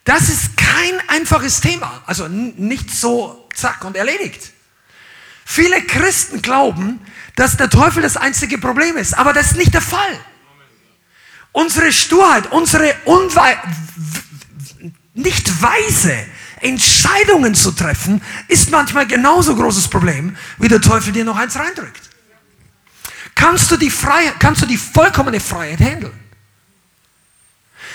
[0.03, 2.03] Das ist kein einfaches Thema.
[2.07, 4.53] Also nicht so zack und erledigt.
[5.45, 7.01] Viele Christen glauben,
[7.37, 10.19] dass der Teufel das einzige Problem ist, aber das ist nicht der Fall.
[11.57, 13.57] Unsere Sturheit, unsere Unwei
[15.15, 16.15] nicht weise
[16.61, 22.11] Entscheidungen zu treffen, ist manchmal genauso großes Problem, wie der Teufel dir noch eins reindrückt.
[23.35, 26.13] Kannst du die Freiheit, kannst du die vollkommene Freiheit handeln?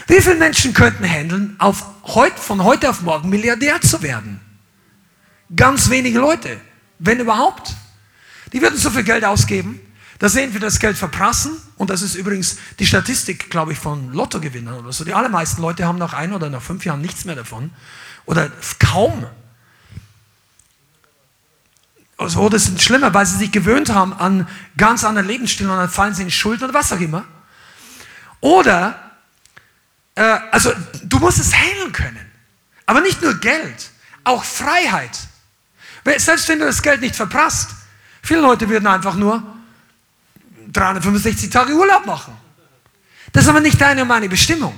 [0.07, 4.39] Wie viele Menschen könnten handeln, auf heut, von heute auf morgen Milliardär zu werden?
[5.55, 6.59] Ganz wenige Leute,
[6.97, 7.75] wenn überhaupt.
[8.53, 9.79] Die würden so viel Geld ausgeben,
[10.21, 11.57] da sehen wir das Geld verprassen.
[11.77, 15.03] Und das ist übrigens die Statistik, glaube ich, von Lottogewinnern oder so.
[15.03, 17.71] Die allermeisten Leute haben nach ein oder nach fünf Jahren nichts mehr davon.
[18.27, 19.25] Oder kaum.
[22.19, 25.89] Also, das ist schlimmer, weil sie sich gewöhnt haben an ganz anderen Lebensstil und dann
[25.89, 27.25] fallen sie in Schulden oder was auch immer.
[28.41, 28.99] Oder
[30.13, 30.71] äh, also
[31.03, 32.31] du musst es handeln können.
[32.85, 33.89] Aber nicht nur Geld,
[34.23, 35.17] auch Freiheit.
[36.17, 37.71] Selbst wenn du das Geld nicht verprasst,
[38.21, 39.60] viele Leute würden einfach nur
[40.71, 42.35] 365 Tage Urlaub machen.
[43.31, 44.77] Das ist aber nicht deine und meine Bestimmung.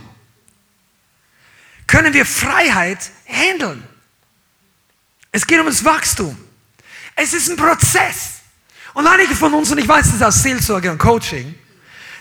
[1.88, 3.84] Können wir Freiheit handeln?
[5.32, 6.38] Es geht um das Wachstum.
[7.16, 8.42] Es ist ein Prozess.
[8.94, 11.56] Und einige von uns, und ich weiß das aus Seelsorge und Coaching,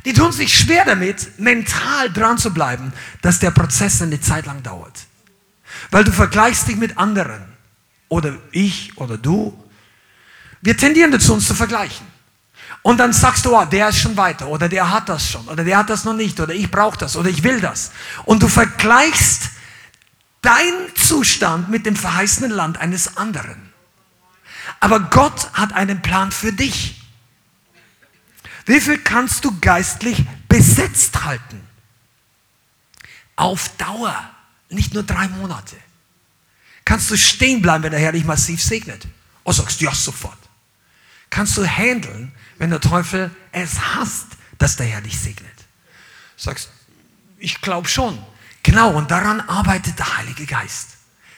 [0.05, 4.63] die tun sich schwer damit, mental dran zu bleiben, dass der Prozess eine Zeit lang
[4.63, 5.07] dauert.
[5.91, 7.45] Weil du vergleichst dich mit anderen.
[8.09, 9.59] Oder ich oder du.
[10.61, 12.07] Wir tendieren dazu, uns zu vergleichen.
[12.83, 15.63] Und dann sagst du, oh, der ist schon weiter oder der hat das schon oder
[15.63, 17.93] der hat das noch nicht oder ich brauche das oder ich will das.
[18.25, 19.51] Und du vergleichst
[20.41, 23.73] deinen Zustand mit dem verheißenen Land eines anderen.
[24.81, 27.01] Aber Gott hat einen Plan für dich.
[28.67, 31.61] Wie viel kannst du geistlich besetzt halten?
[33.37, 34.31] Auf Dauer,
[34.69, 35.77] nicht nur drei Monate.
[36.85, 39.07] Kannst du stehen bleiben, wenn der Herr dich massiv segnet?
[39.45, 40.39] Oder sagst du, ja, sofort.
[41.31, 45.51] Kannst du handeln, wenn der Teufel es hasst, dass der Herr dich segnet?
[46.37, 46.71] Sagst,
[47.39, 48.17] ich glaube schon.
[48.63, 50.91] Genau, und daran arbeitet der Heilige Geist,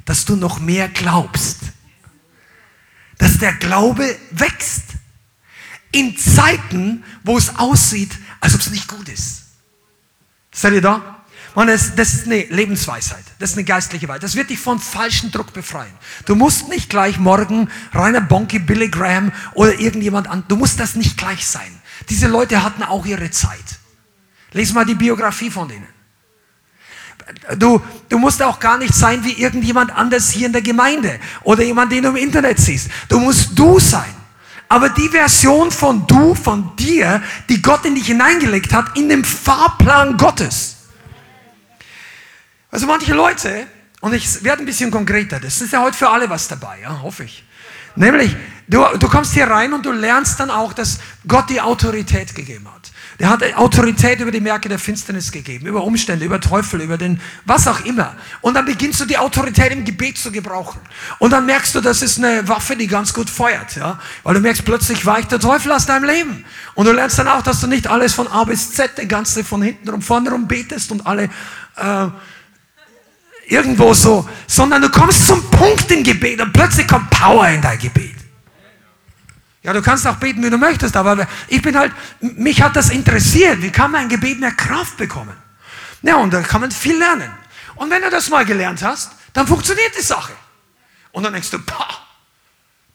[0.04, 1.60] dass du noch mehr glaubst.
[3.16, 4.84] Dass der Glaube wächst
[5.92, 9.44] in Zeiten, wo es aussieht, als ob es nicht gut ist.
[10.52, 11.13] Seid ihr da?
[11.54, 13.22] Und das, das ist eine Lebensweisheit.
[13.38, 14.24] Das ist eine geistliche Weisheit.
[14.24, 15.92] Das wird dich von falschem Druck befreien.
[16.26, 20.44] Du musst nicht gleich morgen Rainer Bonke, Billy Graham oder irgendjemand an.
[20.48, 21.80] Du musst das nicht gleich sein.
[22.10, 23.78] Diese Leute hatten auch ihre Zeit.
[24.52, 25.86] Lies mal die Biografie von denen.
[27.56, 31.62] Du, du musst auch gar nicht sein wie irgendjemand anders hier in der Gemeinde oder
[31.62, 32.90] jemand, den du im Internet siehst.
[33.08, 34.14] Du musst du sein
[34.68, 39.22] aber die Version von du, von dir, die Gott in dich hineingelegt hat, in dem
[39.22, 40.73] Fahrplan Gottes.
[42.74, 43.68] Also manche Leute,
[44.00, 47.02] und ich werde ein bisschen konkreter, das ist ja heute für alle was dabei, ja,
[47.02, 47.44] hoffe ich.
[47.94, 48.34] Nämlich,
[48.66, 52.66] du, du kommst hier rein und du lernst dann auch, dass Gott die Autorität gegeben
[52.74, 52.90] hat.
[53.20, 57.20] Der hat Autorität über die Märkte der Finsternis gegeben, über Umstände, über Teufel, über den,
[57.44, 58.16] was auch immer.
[58.40, 60.80] Und dann beginnst du die Autorität im Gebet zu gebrauchen.
[61.20, 64.00] Und dann merkst du, das ist eine Waffe, die ganz gut feuert, ja.
[64.24, 66.44] Weil du merkst, plötzlich weicht der Teufel aus deinem Leben.
[66.74, 69.44] Und du lernst dann auch, dass du nicht alles von A bis Z, den ganze
[69.44, 71.30] von hinten und vorne rum betest und alle,
[71.76, 72.08] äh,
[73.46, 77.78] irgendwo so, sondern du kommst zum Punkt im Gebet und plötzlich kommt Power in dein
[77.78, 78.14] Gebet.
[79.62, 82.90] Ja, du kannst auch beten, wie du möchtest, aber ich bin halt, mich hat das
[82.90, 83.62] interessiert.
[83.62, 85.34] Wie kann man ein Gebet mehr Kraft bekommen?
[86.02, 87.30] Ja, und da kann man viel lernen.
[87.76, 90.34] Und wenn du das mal gelernt hast, dann funktioniert die Sache.
[91.12, 91.88] Und dann denkst du, pah,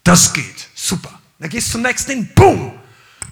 [0.03, 1.19] das geht, super.
[1.39, 2.73] Dann gehst du zum nächsten, boom,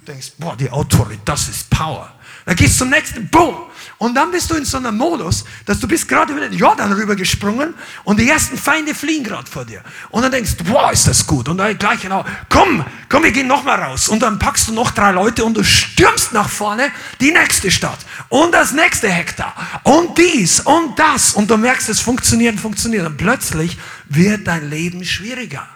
[0.07, 2.11] denkst, boah, die Autorität, das ist Power.
[2.47, 3.57] Dann gehst du zum nächsten, boom.
[3.97, 6.93] Und dann bist du in so einem Modus, dass du bist gerade über den Jordan
[6.93, 7.73] rübergesprungen
[8.05, 9.83] und die ersten Feinde fliehen gerade vor dir.
[10.11, 11.49] Und dann denkst du, boah, ist das gut.
[11.49, 14.07] Und dann gleich genau, komm, komm, wir gehen nochmal raus.
[14.07, 16.89] Und dann packst du noch drei Leute und du stürmst nach vorne,
[17.19, 17.99] die nächste Stadt.
[18.29, 19.53] Und das nächste Hektar.
[19.83, 21.33] Und dies und das.
[21.33, 23.05] Und du merkst, es funktioniert, funktioniert.
[23.05, 23.77] Und plötzlich
[24.07, 25.67] wird dein Leben schwieriger.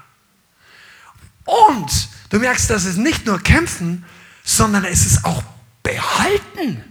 [1.43, 4.05] Und du merkst, dass es nicht nur kämpfen,
[4.45, 5.43] sondern es ist auch
[5.83, 6.83] behalten.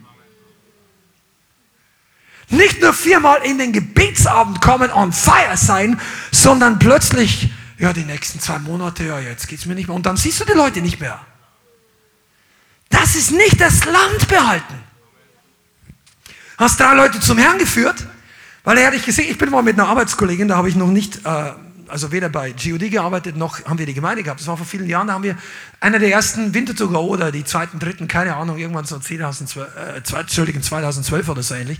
[2.48, 6.00] Nicht nur viermal in den Gebetsabend kommen on fire sein,
[6.32, 9.94] sondern plötzlich, ja, die nächsten zwei Monate, ja, jetzt geht es mir nicht mehr.
[9.94, 11.20] Und dann siehst du die Leute nicht mehr.
[12.88, 14.74] Das ist nicht das Land behalten.
[16.58, 18.06] Hast drei Leute zum Herrn geführt,
[18.64, 20.88] weil er hat dich gesehen, ich bin mal mit einer Arbeitskollegin, da habe ich noch
[20.88, 21.52] nicht äh,
[21.90, 24.40] also weder bei GOD gearbeitet, noch haben wir die Gemeinde gehabt.
[24.40, 25.36] Das war vor vielen Jahren, da haben wir
[25.80, 30.62] einer der ersten Wintertour oder die zweiten, dritten, keine Ahnung, irgendwann so 2012, äh, Entschuldigung,
[30.62, 31.78] 2012 oder so ähnlich.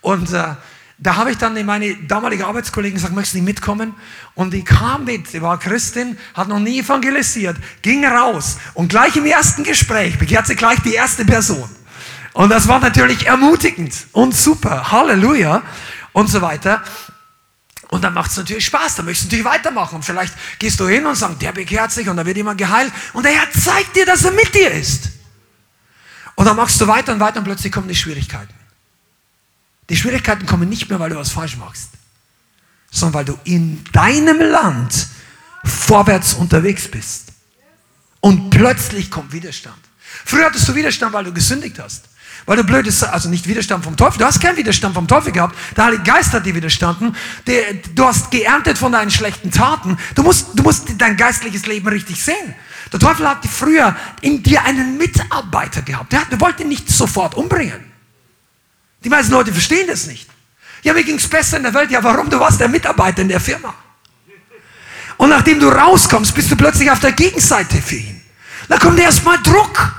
[0.00, 0.54] Und äh,
[1.00, 3.94] da habe ich dann meine damalige Arbeitskollegin gesagt, möchtest du nicht mitkommen?
[4.34, 9.14] Und die kam mit, sie war Christin, hat noch nie evangelisiert, ging raus und gleich
[9.16, 11.68] im ersten Gespräch bekehrt sie gleich die erste Person.
[12.32, 15.62] Und das war natürlich ermutigend und super, Halleluja
[16.12, 16.82] und so weiter.
[17.88, 19.96] Und dann macht es natürlich Spaß, dann möchtest du natürlich weitermachen.
[19.96, 22.92] Und vielleicht gehst du hin und sagst, der bekehrt sich und dann wird jemand geheilt.
[23.14, 25.08] Und der Herr zeigt dir, dass er mit dir ist.
[26.34, 28.54] Und dann machst du weiter und weiter und plötzlich kommen die Schwierigkeiten.
[29.88, 31.90] Die Schwierigkeiten kommen nicht mehr, weil du was falsch machst,
[32.90, 35.08] sondern weil du in deinem Land
[35.64, 37.32] vorwärts unterwegs bist.
[38.20, 39.78] Und plötzlich kommt Widerstand.
[40.24, 42.07] Früher hattest du Widerstand, weil du gesündigt hast.
[42.48, 45.32] Weil du blöd ist, also nicht Widerstand vom Teufel, du hast keinen Widerstand vom Teufel
[45.32, 47.14] gehabt, der Heilige Geist hat dir widerstanden,
[47.94, 52.24] du hast geerntet von deinen schlechten Taten, du musst, du musst dein geistliches Leben richtig
[52.24, 52.54] sehen.
[52.90, 57.84] Der Teufel hat früher in dir einen Mitarbeiter gehabt, der, der wollte nicht sofort umbringen.
[59.04, 60.26] Die meisten Leute verstehen das nicht.
[60.82, 62.30] Ja, mir ging es besser in der Welt, ja warum?
[62.30, 63.74] Du warst der Mitarbeiter in der Firma.
[65.18, 68.22] Und nachdem du rauskommst, bist du plötzlich auf der Gegenseite für ihn.
[68.70, 69.94] Da kommt erstmal Druck.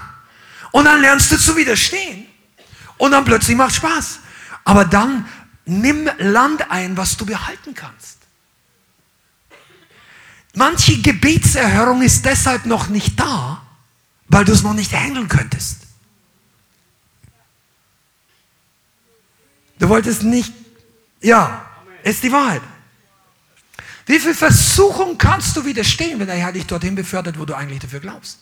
[0.71, 2.28] Und dann lernst du zu widerstehen.
[2.99, 4.19] Und dann plötzlich macht Spaß.
[4.65, 5.25] Aber dann
[5.65, 8.17] nimm Land ein, was du behalten kannst.
[10.53, 13.61] Manche Gebetserhörung ist deshalb noch nicht da,
[14.27, 15.77] weil du es noch nicht handeln könntest.
[19.79, 20.53] Du wolltest nicht,
[21.21, 21.65] ja,
[22.03, 22.61] ist die Wahrheit.
[24.07, 27.79] Wie viel Versuchung kannst du widerstehen, wenn der Herr dich dorthin befördert, wo du eigentlich
[27.79, 28.39] dafür glaubst?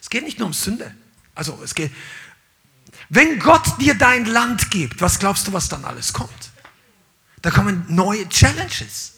[0.00, 0.94] Es geht nicht nur um Sünde.
[1.34, 1.90] Also es geht,
[3.08, 6.50] wenn Gott dir dein Land gibt, was glaubst du, was dann alles kommt?
[7.42, 9.14] Da kommen neue Challenges.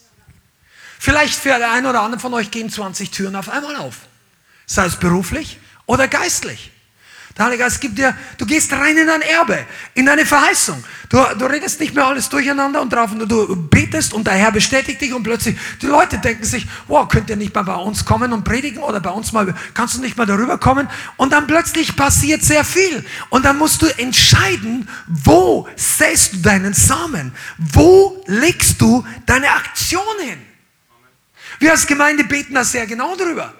[0.99, 3.97] Vielleicht für einen oder anderen von euch gehen 20 Türen auf einmal auf.
[4.67, 6.71] Sei es beruflich oder geistlich.
[7.37, 9.59] Der Heilige Geist gibt dir, du gehst rein in ein Erbe,
[9.95, 10.83] in eine Verheißung.
[11.09, 15.01] Du, du redest nicht mehr alles durcheinander und drauf, du betest und der Herr bestätigt
[15.01, 18.33] dich und plötzlich, die Leute denken sich, wow, könnt ihr nicht mal bei uns kommen
[18.33, 20.89] und predigen oder bei uns mal, kannst du nicht mal darüber kommen?
[21.17, 23.05] Und dann plötzlich passiert sehr viel.
[23.29, 27.33] Und dann musst du entscheiden, wo säst du deinen Samen?
[27.59, 30.39] Wo legst du deine Aktion hin?
[31.61, 33.55] Wir als Gemeinde beten da sehr genau drüber.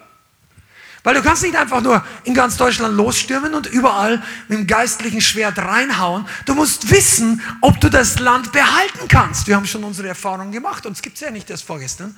[1.03, 5.21] Weil du kannst nicht einfach nur in ganz Deutschland losstürmen und überall mit dem geistlichen
[5.21, 6.27] Schwert reinhauen.
[6.45, 9.47] Du musst wissen, ob du das Land behalten kannst.
[9.47, 10.85] Wir haben schon unsere Erfahrungen gemacht.
[10.85, 12.15] Uns gibt es ja nicht erst vorgestern.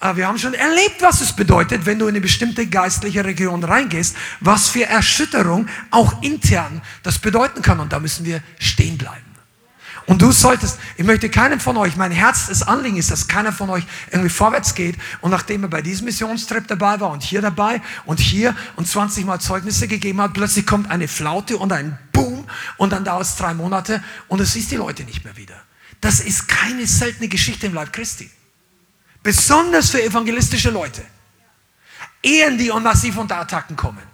[0.00, 3.62] Aber wir haben schon erlebt, was es bedeutet, wenn du in eine bestimmte geistliche Region
[3.62, 7.80] reingehst, was für Erschütterung auch intern das bedeuten kann.
[7.80, 9.32] Und da müssen wir stehen bleiben.
[10.06, 13.52] Und du solltest, ich möchte keinem von euch, mein Herz, das Anliegen ist, dass keiner
[13.52, 17.40] von euch irgendwie vorwärts geht und nachdem er bei diesem Missionstrip dabei war und hier
[17.40, 21.98] dabei und hier und 20 Mal Zeugnisse gegeben hat, plötzlich kommt eine Flaute und ein
[22.12, 22.46] Boom
[22.78, 25.56] und dann dauert es drei Monate und es siehst die Leute nicht mehr wieder.
[26.00, 28.28] Das ist keine seltene Geschichte im Leib Christi.
[29.22, 31.02] Besonders für evangelistische Leute.
[32.22, 34.11] Ehen, die massiv unter Attacken kommen.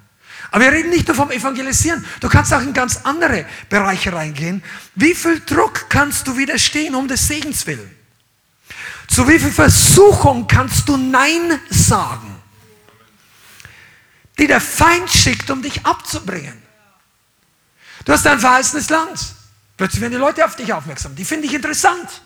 [0.51, 2.05] Aber wir reden nicht nur vom Evangelisieren.
[2.21, 4.63] Du kannst auch in ganz andere Bereiche reingehen.
[4.95, 7.95] Wie viel Druck kannst du widerstehen um des Segens willen?
[9.09, 12.37] Zu wie viel Versuchung kannst du Nein sagen,
[14.39, 16.63] die der Feind schickt, um dich abzubringen?
[18.05, 19.35] Du hast ein verheißenes Land.
[19.77, 21.15] Plötzlich werden die Leute auf dich aufmerksam.
[21.15, 22.23] Die finden dich interessant,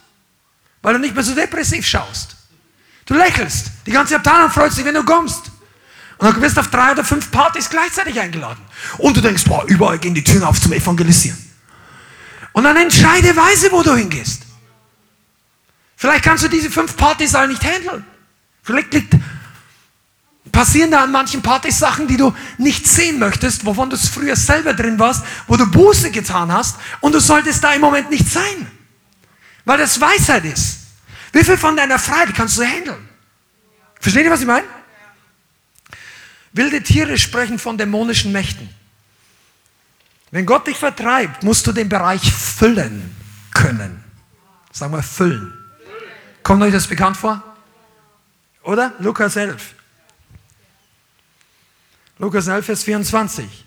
[0.80, 2.36] weil du nicht mehr so depressiv schaust.
[3.04, 3.66] Du lächelst.
[3.86, 5.50] Die ganze Abteilung freut sich, wenn du kommst.
[6.22, 8.62] Und dann wirst du auf drei oder fünf Partys gleichzeitig eingeladen.
[8.98, 11.36] Und du denkst, boah, überall gehen die Türen auf zum Evangelisieren.
[12.52, 14.42] Und dann entscheide weise, wo du hingehst.
[15.96, 18.04] Vielleicht kannst du diese fünf Partys alle nicht handeln.
[18.62, 19.16] Vielleicht liegt
[20.52, 24.74] passieren da an manchen Partys Sachen, die du nicht sehen möchtest, wovon du früher selber
[24.74, 28.70] drin warst, wo du Buße getan hast und du solltest da im Moment nicht sein.
[29.64, 30.78] Weil das Weisheit ist.
[31.32, 33.08] Wie viel von deiner Freiheit kannst du handeln?
[33.98, 34.81] Versteht ihr, was ich meine?
[36.52, 38.68] Wilde Tiere sprechen von dämonischen Mächten.
[40.30, 43.14] Wenn Gott dich vertreibt, musst du den Bereich füllen
[43.52, 44.02] können.
[44.70, 45.52] Sagen wir füllen.
[46.42, 47.42] Kommt euch das bekannt vor?
[48.62, 48.94] Oder?
[48.98, 49.74] Lukas 11.
[52.18, 53.64] Lukas 11, Vers 24.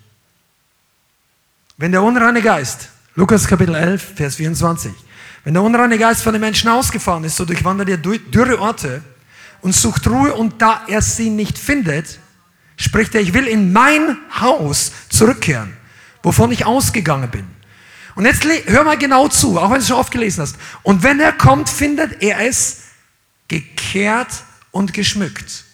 [1.76, 4.92] Wenn der unreine Geist, Lukas Kapitel 11, Vers 24,
[5.44, 9.02] wenn der unreine Geist von den Menschen ausgefahren ist, so durchwandert er dürre Orte
[9.60, 12.18] und sucht Ruhe und da er sie nicht findet,
[12.76, 15.76] spricht er, ich will in mein Haus zurückkehren,
[16.22, 17.46] wovon ich ausgegangen bin.
[18.14, 20.56] Und jetzt hör mal genau zu, auch wenn du es schon oft gelesen hast.
[20.82, 22.78] Und wenn er kommt, findet er es
[23.48, 24.28] gekehrt
[24.70, 25.64] und geschmückt.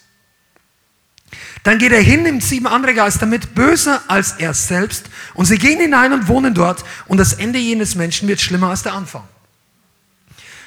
[1.62, 5.59] Dann geht er hin, nimmt sieben andere Geister mit, böser als er selbst, und sie
[5.59, 9.22] gehen hinein und wohnen dort, und das Ende jenes Menschen wird schlimmer als der Anfang.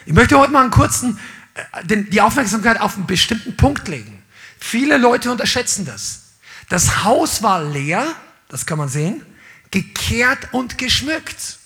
[0.05, 1.19] Ich möchte heute mal einen kurzen,
[1.53, 4.23] äh, die Aufmerksamkeit auf einen bestimmten Punkt legen.
[4.59, 6.24] Viele Leute unterschätzen das.
[6.70, 8.16] Das Haus war leer,
[8.47, 9.26] das kann man sehen,
[9.72, 11.59] gekehrt und geschmückt.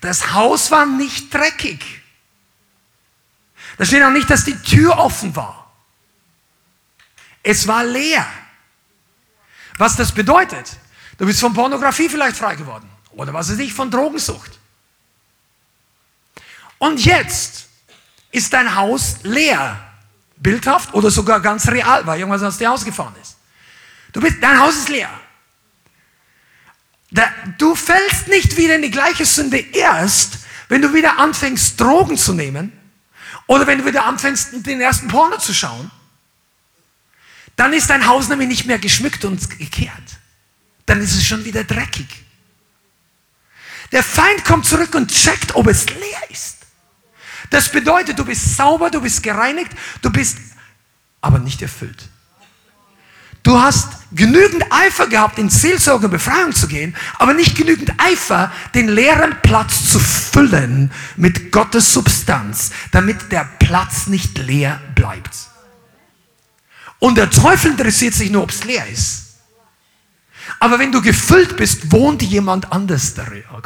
[0.00, 2.02] Das Haus war nicht dreckig.
[3.76, 5.72] Da steht auch nicht, dass die Tür offen war.
[7.42, 8.26] Es war leer.
[9.78, 10.76] Was das bedeutet?
[11.16, 12.88] Du bist von Pornografie vielleicht frei geworden.
[13.12, 14.58] Oder was weiß ich, von Drogensucht.
[16.78, 17.68] Und jetzt
[18.30, 19.84] ist dein Haus leer.
[20.36, 23.37] Bildhaft oder sogar ganz real, weil irgendwas aus dir ausgefahren ist.
[24.12, 25.10] Du bist, dein Haus ist leer.
[27.56, 30.38] Du fällst nicht wieder in die gleiche Sünde erst,
[30.68, 32.72] wenn du wieder anfängst, Drogen zu nehmen
[33.46, 35.90] oder wenn du wieder anfängst, den ersten Porno zu schauen.
[37.56, 40.18] Dann ist dein Haus nämlich nicht mehr geschmückt und gekehrt.
[40.86, 42.06] Dann ist es schon wieder dreckig.
[43.90, 46.58] Der Feind kommt zurück und checkt, ob es leer ist.
[47.50, 50.36] Das bedeutet, du bist sauber, du bist gereinigt, du bist
[51.22, 52.08] aber nicht erfüllt.
[53.48, 58.52] Du hast genügend Eifer gehabt, in Seelsorge und Befreiung zu gehen, aber nicht genügend Eifer,
[58.74, 65.34] den leeren Platz zu füllen mit Gottes Substanz, damit der Platz nicht leer bleibt.
[66.98, 69.38] Und der Teufel interessiert sich nur, ob es leer ist.
[70.60, 73.44] Aber wenn du gefüllt bist, wohnt jemand anders darin.
[73.56, 73.62] Oh,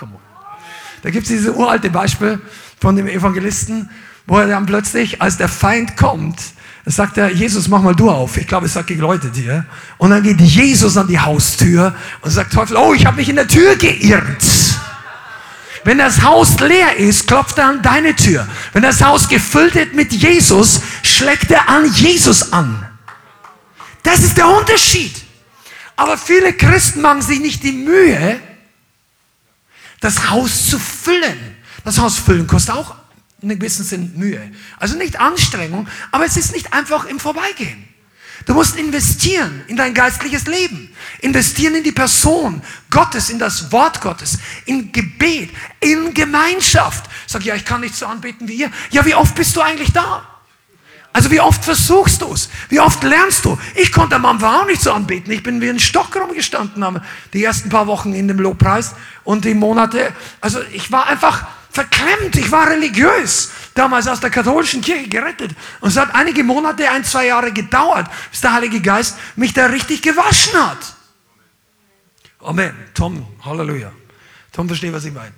[1.02, 2.40] da gibt es dieses uralte Beispiel
[2.80, 3.90] von dem Evangelisten,
[4.28, 6.38] wo er dann plötzlich, als der Feind kommt,
[6.84, 8.36] sagt er, Jesus, mach mal du auf.
[8.36, 9.64] Ich glaube, es sagt Leute dir.
[9.98, 13.36] Und dann geht Jesus an die Haustür und sagt, Teufel, oh, ich habe mich in
[13.36, 14.44] der Tür geirrt.
[15.84, 18.46] Wenn das Haus leer ist, klopft er an deine Tür.
[18.72, 22.86] Wenn das Haus gefüllt ist mit Jesus, schlägt er an Jesus an.
[24.02, 25.14] Das ist der Unterschied.
[25.96, 28.40] Aber viele Christen machen sich nicht die Mühe,
[30.00, 31.56] das Haus zu füllen.
[31.84, 33.01] Das Haus füllen kostet auch
[33.42, 34.40] in einem gewissen Sinn Mühe.
[34.78, 37.88] Also nicht Anstrengung, aber es ist nicht einfach im Vorbeigehen.
[38.46, 40.90] Du musst investieren in dein geistliches Leben,
[41.20, 47.04] investieren in die Person Gottes, in das Wort Gottes, in Gebet, in Gemeinschaft.
[47.26, 48.70] Sag ja, ich kann nicht so anbeten wie ihr.
[48.90, 50.26] Ja, wie oft bist du eigentlich da?
[51.12, 52.48] Also wie oft versuchst du es?
[52.70, 53.58] Wie oft lernst du?
[53.74, 55.30] Ich konnte am Anfang auch nicht so anbeten.
[55.30, 57.00] Ich bin wie ein Stock rumgestanden
[57.34, 60.12] die ersten paar Wochen in dem Lobpreis und die Monate.
[60.40, 65.52] Also ich war einfach verklemmt, ich war religiös, damals aus der katholischen Kirche gerettet.
[65.80, 69.66] Und es hat einige Monate, ein, zwei Jahre gedauert, bis der Heilige Geist mich da
[69.66, 70.94] richtig gewaschen hat.
[72.40, 72.74] Amen.
[72.94, 73.92] Tom, Halleluja.
[74.52, 75.32] Tom versteht, was ich meine.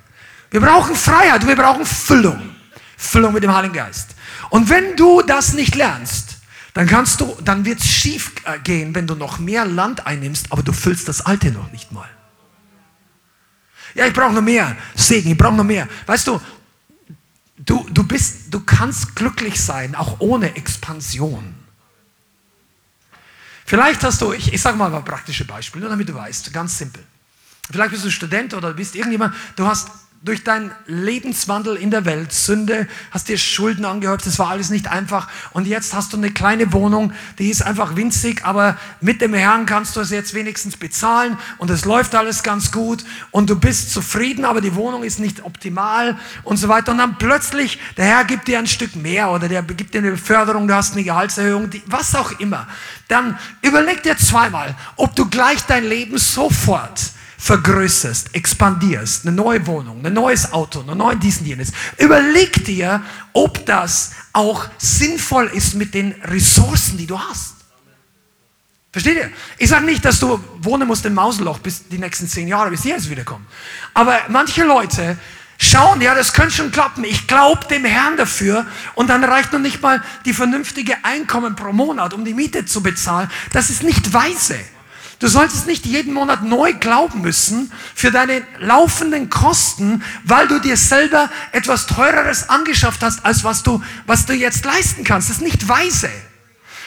[0.50, 2.54] Wir brauchen Freiheit, wir brauchen Füllung.
[2.96, 4.14] Füllung mit dem Heiligen Geist.
[4.50, 6.38] Und wenn du das nicht lernst,
[6.74, 8.32] dann kannst du, dann wird es schief
[8.64, 12.08] gehen, wenn du noch mehr Land einnimmst, aber du füllst das Alte noch nicht mal.
[13.94, 15.88] Ja, ich brauche noch mehr Segen, ich brauche noch mehr.
[16.06, 16.40] Weißt du,
[17.56, 21.54] du, du, bist, du kannst glücklich sein, auch ohne Expansion.
[23.64, 26.76] Vielleicht hast du, ich, ich sage mal ein praktisches Beispiel, nur damit du weißt, ganz
[26.76, 27.02] simpel.
[27.70, 29.90] Vielleicht bist du Student oder bist irgendjemand, du hast
[30.24, 34.88] durch deinen Lebenswandel in der Welt, Sünde, hast dir Schulden angehäuft, das war alles nicht
[34.88, 35.28] einfach.
[35.52, 39.66] Und jetzt hast du eine kleine Wohnung, die ist einfach winzig, aber mit dem Herrn
[39.66, 43.92] kannst du es jetzt wenigstens bezahlen und es läuft alles ganz gut und du bist
[43.92, 46.92] zufrieden, aber die Wohnung ist nicht optimal und so weiter.
[46.92, 50.12] Und dann plötzlich, der Herr gibt dir ein Stück mehr oder der gibt dir eine
[50.12, 52.66] Beförderung, du hast eine Gehaltserhöhung, die, was auch immer.
[53.08, 57.12] Dann überleg dir zweimal, ob du gleich dein Leben sofort
[57.44, 61.72] vergrößerst, expandierst, eine neue Wohnung, ein neues Auto, ein neues diesen, jenes.
[61.98, 63.02] Überleg dir,
[63.34, 67.56] ob das auch sinnvoll ist mit den Ressourcen, die du hast.
[68.90, 69.30] Versteht ihr?
[69.58, 72.82] Ich sage nicht, dass du wohnen musst im Mausenloch bis die nächsten zehn Jahre, bis
[72.82, 73.44] Jesus wiederkommt.
[73.92, 75.18] Aber manche Leute
[75.58, 77.04] schauen, ja, das könnte schon klappen.
[77.04, 81.74] Ich glaube dem Herrn dafür und dann reicht noch nicht mal die vernünftige Einkommen pro
[81.74, 83.30] Monat, um die Miete zu bezahlen.
[83.52, 84.58] Das ist nicht weise.
[85.24, 90.76] Du solltest nicht jeden Monat neu glauben müssen für deine laufenden Kosten, weil du dir
[90.76, 95.30] selber etwas Teureres angeschafft hast, als was du, was du jetzt leisten kannst.
[95.30, 96.10] Das ist nicht weise.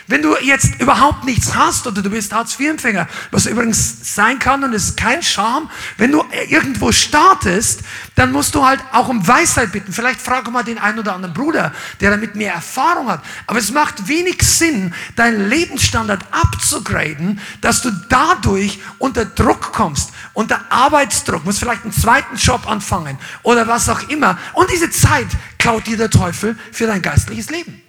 [0.10, 4.74] Wenn du jetzt überhaupt nichts hast oder du bist Hartz-IV-Empfänger, was übrigens sein kann und
[4.74, 7.82] es ist kein Scham, wenn du irgendwo startest,
[8.16, 9.92] dann musst du halt auch um Weisheit bitten.
[9.92, 13.22] Vielleicht frage mal den einen oder anderen Bruder, der damit mehr Erfahrung hat.
[13.48, 20.62] Aber es macht wenig Sinn, deinen Lebensstandard abzugraden, dass du dadurch unter Druck kommst, unter
[20.70, 24.38] Arbeitsdruck, musst vielleicht einen zweiten Job anfangen oder was auch immer.
[24.54, 25.28] Und diese Zeit
[25.60, 27.82] klaut dir der Teufel für dein geistliches Leben.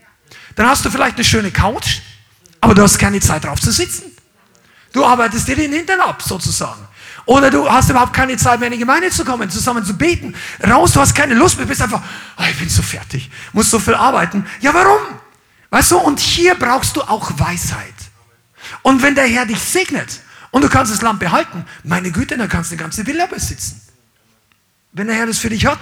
[0.58, 2.00] Dann hast du vielleicht eine schöne Couch,
[2.60, 4.10] aber du hast keine Zeit drauf zu sitzen.
[4.92, 6.84] Du arbeitest dir den Hintern ab, sozusagen.
[7.26, 10.34] Oder du hast überhaupt keine Zeit mehr in die Gemeinde zu kommen, zusammen zu beten.
[10.68, 12.02] Raus, du hast keine Lust mehr, bist einfach,
[12.36, 14.44] oh, ich bin so fertig, muss so viel arbeiten.
[14.58, 14.98] Ja, warum?
[15.70, 17.94] Weißt du, und hier brauchst du auch Weisheit.
[18.82, 22.48] Und wenn der Herr dich segnet und du kannst das Land behalten, meine Güte, dann
[22.48, 23.80] kannst du eine ganze Villa besitzen.
[24.90, 25.78] Wenn der Herr das für dich hat.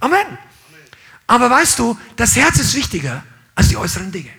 [0.00, 0.26] Amen.
[1.28, 3.22] Aber weißt du, das Herz ist wichtiger
[3.58, 4.30] als die äußeren Dinge.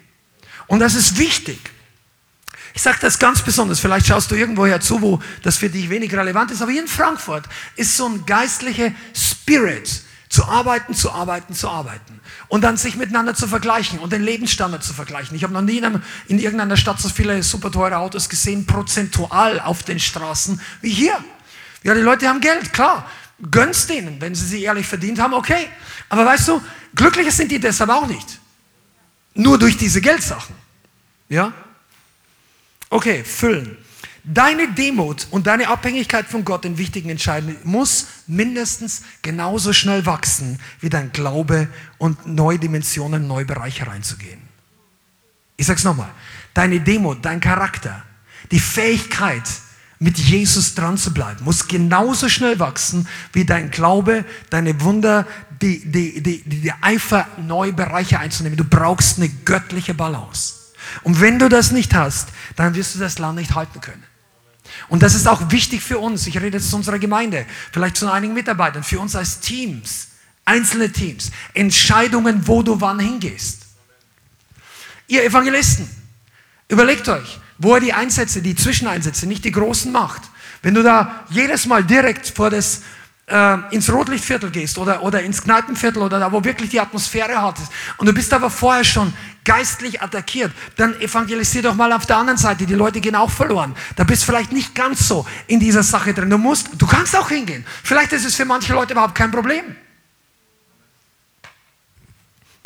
[0.67, 1.59] Und das ist wichtig.
[2.73, 6.13] Ich sage das ganz besonders, vielleicht schaust du irgendwoher zu, wo das für dich wenig
[6.13, 7.43] relevant ist, aber hier in Frankfurt
[7.75, 12.21] ist so ein geistlicher Spirit, zu arbeiten, zu arbeiten, zu arbeiten.
[12.47, 15.35] Und dann sich miteinander zu vergleichen und den Lebensstandard zu vergleichen.
[15.35, 18.65] Ich habe noch nie in, einem, in irgendeiner Stadt so viele super teure Autos gesehen,
[18.65, 21.17] prozentual auf den Straßen wie hier.
[21.83, 23.09] Ja, die Leute haben Geld, klar.
[23.51, 25.67] Gönn's denen, wenn sie sie ehrlich verdient haben, okay.
[26.07, 26.61] Aber weißt du,
[26.95, 28.39] glücklicher sind die deshalb auch nicht.
[29.33, 30.55] Nur durch diese Geldsachen.
[31.29, 31.53] Ja?
[32.89, 33.77] Okay, füllen.
[34.23, 40.59] Deine Demut und deine Abhängigkeit von Gott in wichtigen Entscheidungen muss mindestens genauso schnell wachsen
[40.81, 41.67] wie dein Glaube
[41.97, 44.41] und neue Dimensionen, neue Bereiche reinzugehen.
[45.57, 46.11] Ich sag's nochmal.
[46.53, 48.03] Deine Demut, dein Charakter,
[48.51, 49.43] die Fähigkeit,
[49.99, 55.27] mit Jesus dran zu bleiben, muss genauso schnell wachsen wie dein Glaube, deine Wunder,
[55.61, 58.57] die, die, die, die Eifer, neue Bereiche einzunehmen.
[58.57, 60.53] Du brauchst eine göttliche Balance.
[61.03, 64.03] Und wenn du das nicht hast, dann wirst du das Land nicht halten können.
[64.87, 66.25] Und das ist auch wichtig für uns.
[66.27, 70.07] Ich rede jetzt zu unserer Gemeinde, vielleicht zu einigen Mitarbeitern, für uns als Teams,
[70.45, 73.65] einzelne Teams, Entscheidungen, wo du wann hingehst.
[75.07, 75.89] Ihr Evangelisten,
[76.69, 80.23] überlegt euch, wo er die Einsätze, die Zwischeneinsätze, nicht die großen macht.
[80.61, 82.81] Wenn du da jedes Mal direkt vor das
[83.27, 87.59] äh, ins Rotlichtviertel gehst oder, oder ins Kneipenviertel oder da, wo wirklich die Atmosphäre hart
[87.59, 92.17] ist und du bist aber vorher schon geistlich attackiert, dann evangelisier doch mal auf der
[92.17, 92.65] anderen Seite.
[92.65, 93.75] Die Leute gehen auch verloren.
[93.95, 96.29] Da bist vielleicht nicht ganz so in dieser Sache drin.
[96.29, 97.65] Du musst, du kannst auch hingehen.
[97.83, 99.75] Vielleicht ist es für manche Leute überhaupt kein Problem.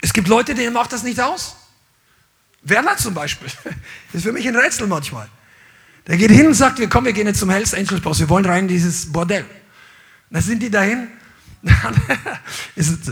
[0.02, 1.56] Es gibt Leute, denen macht das nicht aus.
[2.64, 3.50] Werner zum Beispiel.
[3.64, 3.74] Das
[4.14, 5.28] ist für mich ein Rätsel manchmal.
[6.08, 8.30] Der geht hin und sagt, wir kommen, wir gehen jetzt zum Hells Angels Boss, wir
[8.30, 9.46] wollen rein in dieses Bordell.
[10.30, 11.08] Da sind die dahin.
[12.76, 13.12] ist,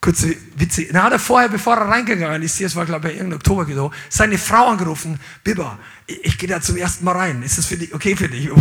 [0.00, 0.86] kurze Witze.
[0.92, 3.92] Da hat er vorher, bevor er reingegangen ist, es war glaube ich irgendein Oktober genau,
[4.08, 7.42] seine Frau angerufen, Biber, ich, ich gehe da zum ersten Mal rein.
[7.42, 8.50] Ist das für dich okay für dich?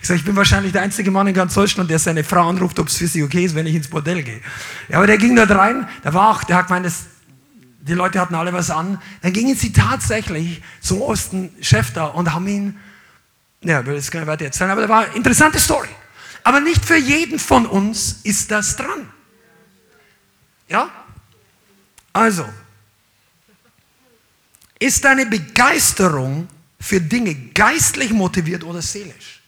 [0.00, 2.78] Ich sage, ich bin wahrscheinlich der einzige Mann in ganz Deutschland, der seine Frau anruft,
[2.78, 4.40] ob es für sie okay ist, wenn ich ins Bordell gehe.
[4.88, 7.04] Ja, aber der ging dort rein, da war auch, der hat gemeint, das,
[7.86, 9.00] die Leute hatten alle was an.
[9.20, 11.54] Dann gingen sie tatsächlich zum Osten
[11.94, 12.80] da und haben ihn,
[13.62, 15.90] ja, will jetzt gar nicht weiter erzählen, aber da war eine interessante Story.
[16.44, 19.10] Aber nicht für jeden von uns ist das dran.
[20.68, 20.88] Ja?
[22.12, 22.46] Also,
[24.78, 26.48] ist deine Begeisterung
[26.80, 29.42] für Dinge geistlich motiviert oder seelisch?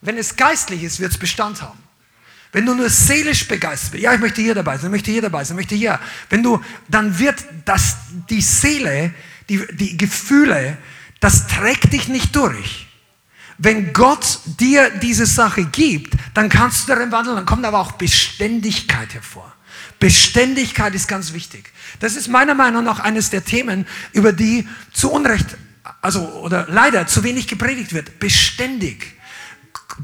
[0.00, 1.87] Wenn es geistlich ist, wird es Bestand haben.
[2.52, 5.22] Wenn du nur seelisch begeistert bist, ja, ich möchte hier dabei sein, ich möchte hier
[5.22, 7.96] dabei sein, ich möchte hier, wenn du, dann wird das,
[8.30, 9.12] die Seele,
[9.48, 10.78] die, die Gefühle,
[11.20, 12.86] das trägt dich nicht durch.
[13.58, 17.92] Wenn Gott dir diese Sache gibt, dann kannst du darin wandeln, dann kommt aber auch
[17.92, 19.52] Beständigkeit hervor.
[19.98, 21.72] Beständigkeit ist ganz wichtig.
[21.98, 25.56] Das ist meiner Meinung nach eines der Themen, über die zu Unrecht,
[26.00, 28.20] also oder leider zu wenig gepredigt wird.
[28.20, 29.16] Beständig.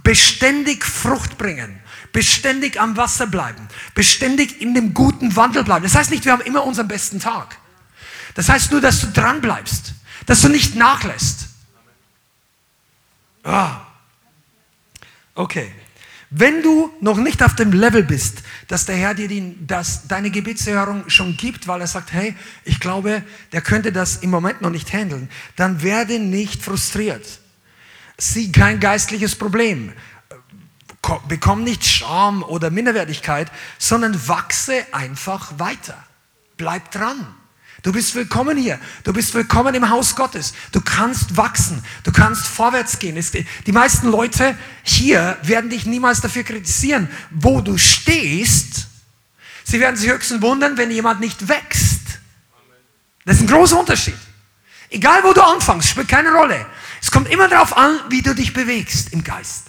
[0.03, 1.79] Beständig Frucht bringen.
[2.15, 3.67] Beständig am Wasser bleiben.
[3.97, 5.83] Beständig in dem guten Wandel bleiben.
[5.83, 7.59] Das heißt nicht, wir haben immer unseren besten Tag.
[8.35, 9.95] Das heißt nur, dass du dran bleibst.
[10.25, 11.49] Dass du nicht nachlässt.
[13.43, 13.81] Ah.
[15.35, 15.73] Okay.
[16.31, 20.31] Wenn du noch nicht auf dem Level bist, dass der Herr dir die, dass deine
[20.31, 24.71] Gebetserhörung schon gibt, weil er sagt, hey, ich glaube, der könnte das im Moment noch
[24.71, 27.41] nicht handeln, dann werde nicht frustriert.
[28.19, 29.93] Sieh kein geistliches Problem.
[31.29, 35.97] Bekomm nicht Scham oder Minderwertigkeit, sondern wachse einfach weiter.
[36.57, 37.35] Bleib dran.
[37.83, 38.81] Du bist willkommen hier.
[39.03, 40.55] Du bist willkommen im Haus Gottes.
[40.73, 41.85] Du kannst wachsen.
[42.03, 43.23] Du kannst vorwärts gehen.
[43.67, 48.87] Die meisten Leute hier werden dich niemals dafür kritisieren, wo du stehst.
[49.65, 52.21] Sie werden sich höchstens wundern, wenn jemand nicht wächst.
[53.27, 54.17] Das ist ein großer Unterschied.
[54.89, 56.65] Egal wo du anfängst, spielt keine Rolle.
[57.03, 59.65] Es kommt immer darauf an, wie du dich bewegst im Geist.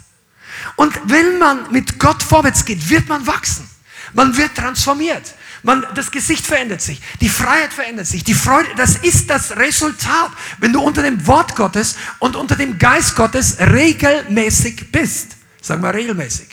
[0.76, 3.70] Und wenn man mit Gott vorwärts geht, wird man wachsen.
[4.13, 5.36] Man wird transformiert.
[5.63, 10.30] Man, das Gesicht verändert sich, die Freiheit verändert sich, die Freude, das ist das Resultat,
[10.59, 15.32] wenn du unter dem Wort Gottes und unter dem Geist Gottes regelmäßig bist.
[15.59, 16.49] Sag mal regelmäßig.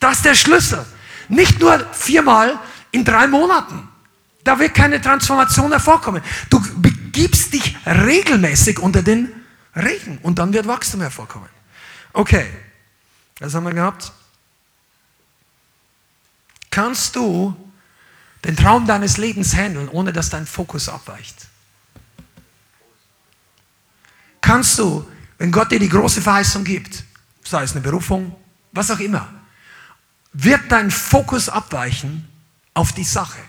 [0.00, 0.86] Das ist der Schlüssel.
[1.28, 2.58] Nicht nur viermal
[2.90, 3.86] in drei Monaten.
[4.42, 6.22] Da wird keine Transformation hervorkommen.
[6.48, 9.28] Du begibst dich regelmäßig unter den
[9.74, 11.50] Regen und dann wird Wachstum hervorkommen.
[12.14, 12.46] Okay,
[13.38, 14.12] das haben wir gehabt.
[16.70, 17.56] Kannst du
[18.44, 21.48] den Traum deines Lebens handeln, ohne dass dein Fokus abweicht?
[24.40, 25.08] Kannst du,
[25.38, 27.02] wenn Gott dir die große Verheißung gibt,
[27.42, 28.36] sei es eine Berufung,
[28.72, 29.28] was auch immer,
[30.32, 32.28] wird dein Fokus abweichen
[32.74, 33.40] auf die Sache?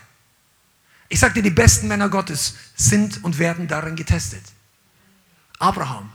[1.08, 4.42] Ich sage dir, die besten Männer Gottes sind und werden darin getestet.
[5.58, 6.12] Abraham.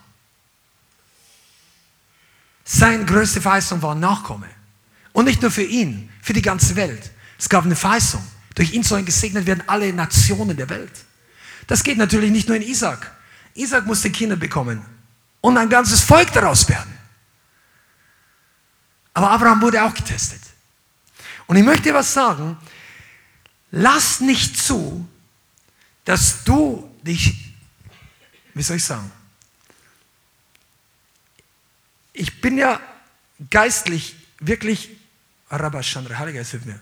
[2.63, 4.47] Seine größte Verheißung war Nachkomme.
[5.11, 7.11] Und nicht nur für ihn, für die ganze Welt.
[7.37, 8.25] Es gab eine Verheißung.
[8.55, 10.91] Durch ihn sollen gesegnet werden alle Nationen der Welt.
[11.67, 13.11] Das geht natürlich nicht nur in Isaac.
[13.55, 14.85] Isaac musste Kinder bekommen
[15.41, 16.91] und ein ganzes Volk daraus werden.
[19.13, 20.41] Aber Abraham wurde auch getestet.
[21.47, 22.57] Und ich möchte was sagen.
[23.71, 25.07] Lass nicht zu,
[26.05, 27.55] dass du dich,
[28.53, 29.11] wie soll ich sagen,
[32.13, 32.79] ich bin ja
[33.49, 34.89] geistlich wirklich,
[35.49, 36.79] Arabashandra, Heiliger Geist, hilf mir.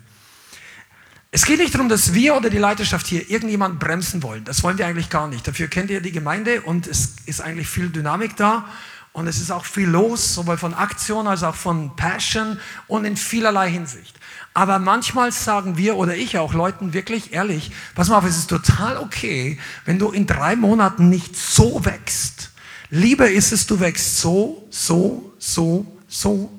[1.34, 4.44] Es geht nicht darum, dass wir oder die Leiterschaft hier irgendjemand bremsen wollen.
[4.44, 5.48] Das wollen wir eigentlich gar nicht.
[5.48, 8.68] Dafür kennt ihr die Gemeinde und es ist eigentlich viel Dynamik da
[9.14, 13.16] und es ist auch viel los, sowohl von Aktion als auch von Passion und in
[13.16, 14.20] vielerlei Hinsicht.
[14.54, 18.50] Aber manchmal sagen wir oder ich auch Leuten wirklich ehrlich, pass mal auf, es ist
[18.50, 22.51] total okay, wenn du in drei Monaten nicht so wächst.
[22.92, 26.52] Lieber ist es, du wächst so, so, so, so.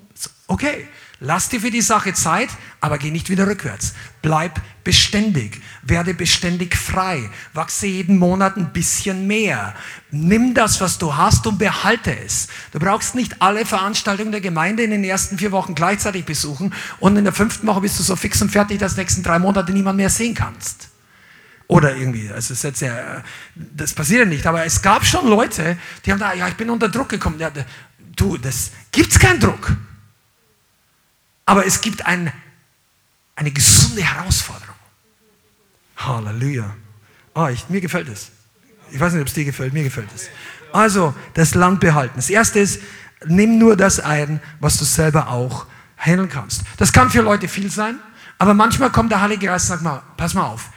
[0.48, 0.88] Okay,
[1.24, 2.48] Lass dir für die Sache Zeit,
[2.80, 3.94] aber geh nicht wieder rückwärts.
[4.22, 5.60] Bleib beständig.
[5.82, 7.30] Werde beständig frei.
[7.52, 9.72] Wachse jeden Monat ein bisschen mehr.
[10.10, 12.48] Nimm das, was du hast und behalte es.
[12.72, 17.16] Du brauchst nicht alle Veranstaltungen der Gemeinde in den ersten vier Wochen gleichzeitig besuchen und
[17.16, 19.98] in der fünften Woche bist du so fix und fertig, dass nächsten drei Monate niemand
[19.98, 20.88] mehr sehen kannst.
[21.72, 23.22] Oder irgendwie, also das, ja,
[23.54, 24.46] das passiert ja nicht.
[24.46, 27.38] Aber es gab schon Leute, die haben da, ja, ich bin unter Druck gekommen.
[27.38, 27.50] Ja,
[28.14, 29.74] du, das gibt's keinen Druck.
[31.46, 32.30] Aber es gibt ein,
[33.36, 34.74] eine gesunde Herausforderung.
[35.96, 36.76] Halleluja.
[37.32, 38.32] Ah, ich, mir gefällt es.
[38.90, 40.28] Ich weiß nicht, ob es dir gefällt, mir gefällt es.
[40.74, 42.16] Also, das Land behalten.
[42.16, 42.82] Das erste ist,
[43.24, 45.64] nimm nur das ein, was du selber auch
[45.96, 46.64] handeln kannst.
[46.76, 47.98] Das kann für Leute viel sein,
[48.36, 50.68] aber manchmal kommt der Heilige Geist und sagt mal, pass mal auf,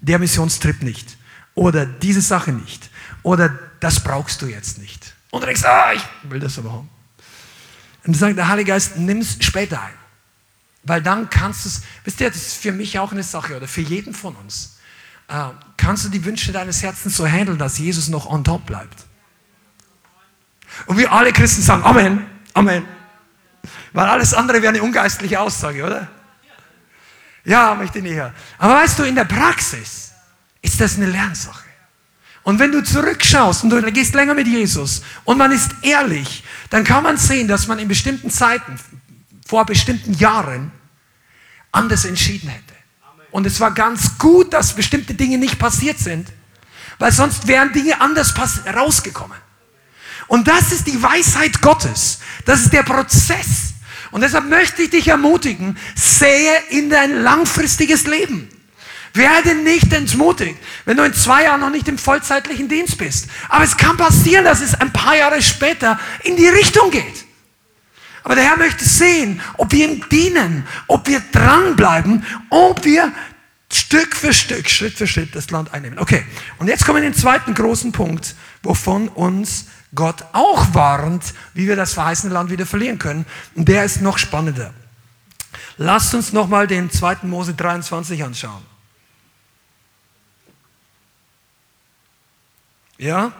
[0.00, 1.16] der Missionstrip nicht.
[1.54, 2.90] Oder diese Sache nicht.
[3.22, 5.14] Oder das brauchst du jetzt nicht.
[5.30, 6.88] Und du denkst, ah, ich will das aber haben.
[8.06, 9.94] Und sagt der Heilige Geist, nimm es später ein.
[10.82, 13.68] Weil dann kannst du es, wisst ihr, das ist für mich auch eine Sache oder
[13.68, 14.78] für jeden von uns.
[15.28, 19.04] Äh, kannst du die Wünsche deines Herzens so handeln, dass Jesus noch on top bleibt?
[20.86, 22.84] Und wir alle Christen sagen Amen, Amen.
[23.92, 26.08] Weil alles andere wäre eine ungeistliche Aussage, oder?
[27.44, 28.34] Ja, möchte ich nicht hören.
[28.58, 30.12] Aber weißt du, in der Praxis
[30.62, 31.64] ist das eine Lernsache.
[32.42, 36.84] Und wenn du zurückschaust und du gehst länger mit Jesus und man ist ehrlich, dann
[36.84, 38.78] kann man sehen, dass man in bestimmten Zeiten,
[39.46, 40.72] vor bestimmten Jahren
[41.72, 42.74] anders entschieden hätte.
[43.30, 46.28] Und es war ganz gut, dass bestimmte Dinge nicht passiert sind,
[46.98, 48.34] weil sonst wären Dinge anders
[48.66, 49.38] rausgekommen.
[50.26, 52.20] Und das ist die Weisheit Gottes.
[52.44, 53.74] Das ist der Prozess.
[54.10, 58.48] Und deshalb möchte ich dich ermutigen, sehe in dein langfristiges Leben.
[59.12, 63.28] Werde nicht entmutigt, wenn du in zwei Jahren noch nicht im vollzeitlichen Dienst bist.
[63.48, 67.24] Aber es kann passieren, dass es ein paar Jahre später in die Richtung geht.
[68.22, 73.12] Aber der Herr möchte sehen, ob wir ihm dienen, ob wir dranbleiben, ob wir
[73.72, 75.98] Stück für Stück, Schritt für Schritt das Land einnehmen.
[75.98, 76.24] Okay,
[76.58, 81.66] und jetzt kommen wir in den zweiten großen Punkt, wovon uns Gott auch warnt, wie
[81.66, 83.26] wir das verheißene Land wieder verlieren können.
[83.54, 84.72] Und der ist noch spannender.
[85.76, 87.18] Lasst uns nochmal den 2.
[87.22, 88.62] Mose 23 anschauen.
[92.98, 93.32] Ja?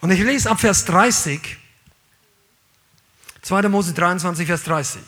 [0.00, 1.58] Und ich lese ab Vers 30.
[3.42, 3.68] 2.
[3.68, 5.02] Mose 23, Vers 30.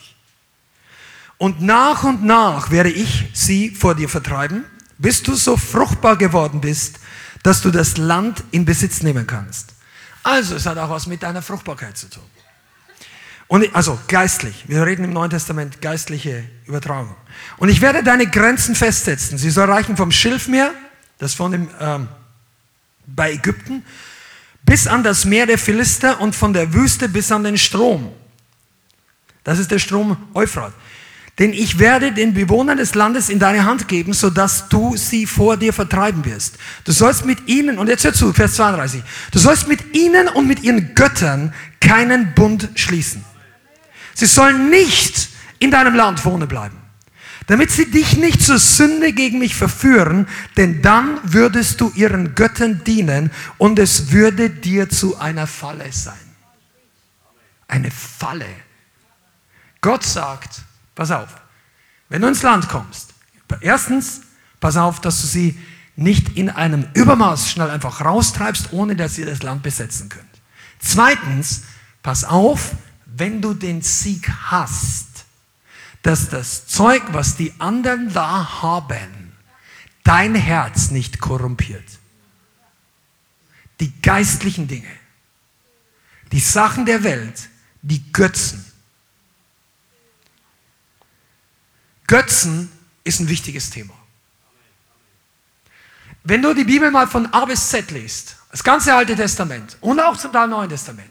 [1.39, 4.65] Und nach und nach werde ich sie vor dir vertreiben,
[4.99, 7.01] bis du so fruchtbar geworden bist,
[7.43, 9.75] dass du das Land in Besitz nehmen kannst.
[10.23, 12.23] Also, es hat auch was mit deiner Fruchtbarkeit zu tun.
[13.49, 14.65] Und, also geistlich.
[14.69, 17.15] Wir reden im Neuen Testament geistliche Übertragung.
[17.59, 19.37] Und ich werde deine Grenzen festsetzen.
[19.37, 20.73] Sie soll reichen vom Schilfmeer,
[21.19, 22.09] das von dem, ähm,
[23.07, 23.85] bei Ägypten,
[24.65, 28.13] bis an das Meer der Philister und von der Wüste bis an den Strom.
[29.45, 30.73] Das ist der Strom Euphrat.
[31.39, 35.57] Denn ich werde den Bewohnern des Landes in deine Hand geben, sodass du sie vor
[35.57, 36.59] dir vertreiben wirst.
[36.85, 40.47] Du sollst mit ihnen, und jetzt hör zu, Vers 32, du sollst mit ihnen und
[40.47, 43.25] mit ihren Göttern keinen Bund schließen.
[44.15, 46.77] Sie sollen nicht in deinem Land wohnen bleiben,
[47.47, 50.29] damit sie dich nicht zur Sünde gegen mich verführen,
[50.59, 56.15] denn dann würdest du ihren Göttern dienen und es würde dir zu einer Falle sein.
[57.69, 58.47] Eine Falle.
[59.81, 60.61] Gott sagt,
[60.95, 61.29] Pass auf,
[62.09, 63.15] wenn du ins Land kommst,
[63.61, 64.23] erstens,
[64.61, 65.59] pass auf, dass du sie
[65.97, 70.27] nicht in einem Übermaß schnell einfach raustreibst, ohne dass ihr das Land besetzen könnt.
[70.79, 71.63] Zweitens,
[72.03, 72.73] pass auf,
[73.07, 75.25] wenn du den Sieg hast,
[76.03, 79.33] dass das Zeug, was die anderen da haben,
[80.03, 81.85] dein Herz nicht korrumpiert.
[83.81, 84.91] Die geistlichen Dinge,
[86.33, 87.49] die Sachen der Welt,
[87.83, 88.65] die Götzen,
[92.13, 92.71] Götzen
[93.05, 93.95] ist ein wichtiges Thema.
[96.25, 99.99] Wenn du die Bibel mal von A bis Z liest, das ganze Alte Testament und
[99.99, 101.09] auch zum Teil Neuen Testament,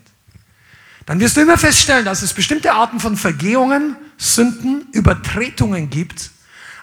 [1.07, 6.29] dann wirst du immer feststellen, dass es bestimmte Arten von Vergehungen, Sünden, Übertretungen gibt,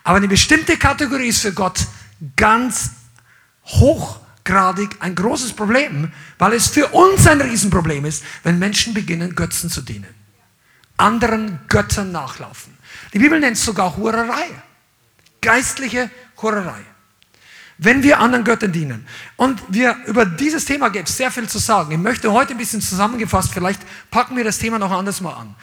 [0.03, 1.87] aber eine bestimmte Kategorie ist für Gott
[2.35, 2.91] ganz
[3.67, 9.71] hochgradig ein großes Problem, weil es für uns ein Riesenproblem ist, wenn Menschen beginnen, Götzen
[9.71, 10.13] zu dienen,
[10.97, 12.78] anderen Göttern nachlaufen.
[13.13, 14.47] Die Bibel nennt es sogar Hurerei.
[15.41, 16.11] Geistliche
[16.43, 16.81] Hurerei.
[17.79, 19.07] Wenn wir anderen Göttern dienen.
[19.37, 21.93] Und wir, über dieses Thema gibt es sehr viel zu sagen.
[21.93, 23.81] Ich möchte heute ein bisschen zusammengefasst, vielleicht
[24.11, 25.55] packen wir das Thema noch anders mal an.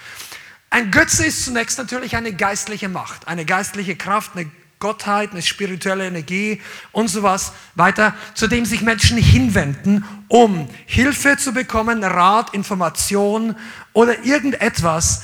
[0.70, 6.06] Ein Götze ist zunächst natürlich eine geistliche Macht, eine geistliche Kraft, eine Gottheit, eine spirituelle
[6.08, 13.56] Energie und sowas weiter, zu dem sich Menschen hinwenden, um Hilfe zu bekommen, Rat, Information
[13.94, 15.24] oder irgendetwas,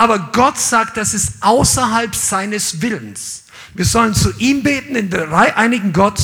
[0.00, 3.44] aber Gott sagt, das ist außerhalb seines Willens.
[3.74, 6.18] Wir sollen zu ihm beten, in der einigen Gott.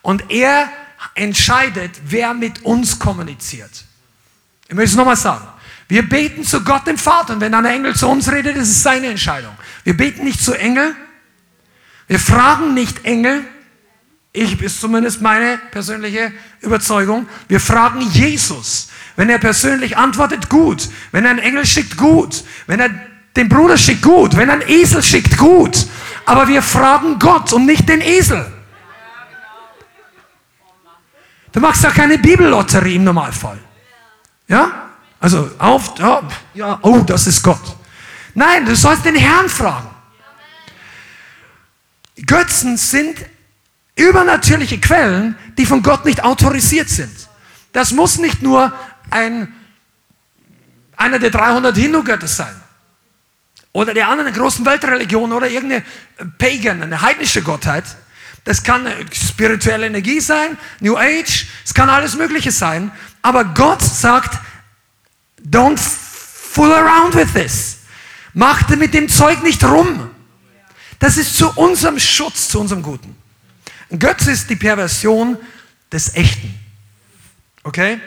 [0.00, 0.70] Und er
[1.14, 3.84] entscheidet, wer mit uns kommuniziert.
[4.66, 5.46] Ich möchte es nochmal sagen.
[5.88, 7.34] Wir beten zu Gott, dem Vater.
[7.34, 9.54] Und wenn ein Engel zu uns redet, ist es seine Entscheidung.
[9.84, 10.96] Wir beten nicht zu Engel.
[12.08, 13.44] Wir fragen nicht Engel.
[14.32, 17.28] Ich ist zumindest meine persönliche Überzeugung.
[17.48, 18.88] Wir fragen Jesus.
[19.16, 20.88] Wenn er persönlich antwortet, gut.
[21.10, 22.44] Wenn er einen Engel schickt, gut.
[22.66, 22.90] Wenn er
[23.36, 24.36] den Bruder schickt, gut.
[24.36, 25.86] Wenn er einen Esel schickt, gut.
[26.26, 28.46] Aber wir fragen Gott und nicht den Esel.
[31.52, 33.58] Du machst ja keine Bibellotterie im Normalfall.
[34.46, 34.90] Ja?
[35.18, 36.22] Also auf, ja,
[36.54, 37.76] ja, oh, das ist Gott.
[38.34, 39.90] Nein, du sollst den Herrn fragen.
[42.26, 43.16] Götzen sind
[44.00, 47.14] übernatürliche Quellen, die von Gott nicht autorisiert sind.
[47.72, 48.72] Das muss nicht nur
[49.10, 49.52] ein,
[50.96, 52.54] einer der 300 Hindu-Götter sein.
[53.72, 55.84] Oder der anderen großen Weltreligion oder irgendeine
[56.38, 57.84] Pagan, eine heidnische Gottheit.
[58.44, 62.90] Das kann spirituelle Energie sein, New Age, es kann alles Mögliche sein.
[63.22, 64.38] Aber Gott sagt,
[65.48, 67.78] don't fool around with this.
[68.32, 70.10] Macht mit dem Zeug nicht rum.
[70.98, 73.19] Das ist zu unserem Schutz, zu unserem Guten.
[73.90, 75.36] Ein Götz ist die Perversion
[75.90, 76.54] des Echten.
[77.64, 78.00] Okay?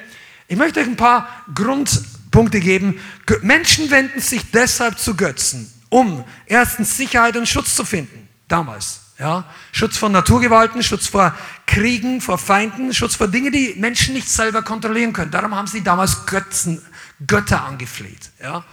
[0.48, 3.00] Ich möchte euch ein paar Grundpunkte geben.
[3.42, 8.28] Menschen wenden sich deshalb zu Götzen, um erstens Sicherheit und Schutz zu finden.
[8.48, 9.02] Damals.
[9.20, 9.46] Ja?
[9.72, 14.62] Schutz vor Naturgewalten, Schutz vor Kriegen, vor Feinden, Schutz vor Dingen, die Menschen nicht selber
[14.62, 15.32] kontrollieren können.
[15.32, 16.82] Darum haben sie damals Götzen,
[17.26, 18.32] Götter angefleht.
[18.42, 18.64] Ja?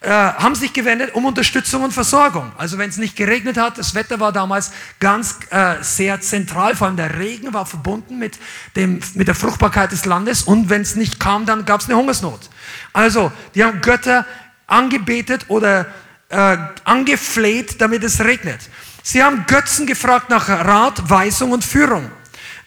[0.00, 2.52] Äh, haben sich gewendet um Unterstützung und Versorgung.
[2.56, 4.70] Also wenn es nicht geregnet hat, das Wetter war damals
[5.00, 8.38] ganz äh, sehr zentral, vor allem der Regen war verbunden mit,
[8.76, 11.96] dem, mit der Fruchtbarkeit des Landes und wenn es nicht kam, dann gab es eine
[11.96, 12.48] Hungersnot.
[12.92, 14.24] Also die haben Götter
[14.68, 15.86] angebetet oder
[16.28, 18.60] äh, angefleht, damit es regnet.
[19.02, 22.08] Sie haben Götzen gefragt nach Rat, Weisung und Führung.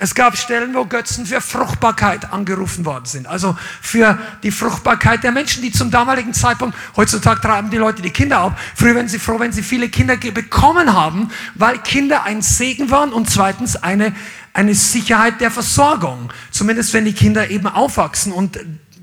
[0.03, 3.27] Es gab Stellen, wo Götzen für Fruchtbarkeit angerufen worden sind.
[3.27, 8.09] Also für die Fruchtbarkeit der Menschen, die zum damaligen Zeitpunkt, heutzutage treiben die Leute die
[8.09, 8.59] Kinder ab.
[8.75, 13.13] Früher waren sie froh, wenn sie viele Kinder bekommen haben, weil Kinder ein Segen waren
[13.13, 14.15] und zweitens eine,
[14.53, 16.33] eine Sicherheit der Versorgung.
[16.49, 18.57] Zumindest wenn die Kinder eben aufwachsen und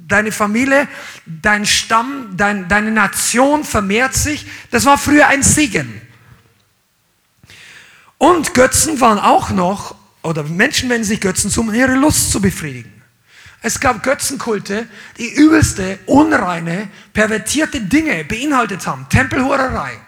[0.08, 0.88] deine Familie,
[1.26, 4.46] dein Stamm, dein, deine Nation vermehrt sich.
[4.72, 6.02] Das war früher ein Segen.
[8.18, 12.40] Und Götzen waren auch noch oder Menschen wenden sich Götzen zu, um ihre Lust zu
[12.40, 12.98] befriedigen.
[13.60, 19.06] Es gab Götzenkulte, die übelste, unreine, pervertierte Dinge beinhaltet haben.
[19.08, 19.98] Tempelhurerei.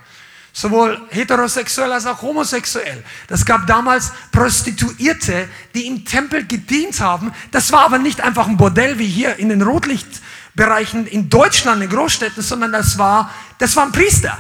[0.53, 3.03] Sowohl heterosexuell als auch homosexuell.
[3.29, 7.33] Das gab damals Prostituierte, die im Tempel gedient haben.
[7.51, 11.91] Das war aber nicht einfach ein Bordell wie hier in den Rotlichtbereichen in Deutschland, in
[11.91, 14.39] Großstädten, sondern das war, das waren Priester.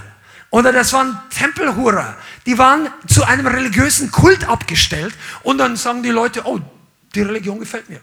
[0.50, 2.16] Oder das waren Tempelhurer.
[2.44, 6.60] Die waren zu einem religiösen Kult abgestellt und dann sagen die Leute, oh,
[7.14, 8.00] die Religion gefällt mir.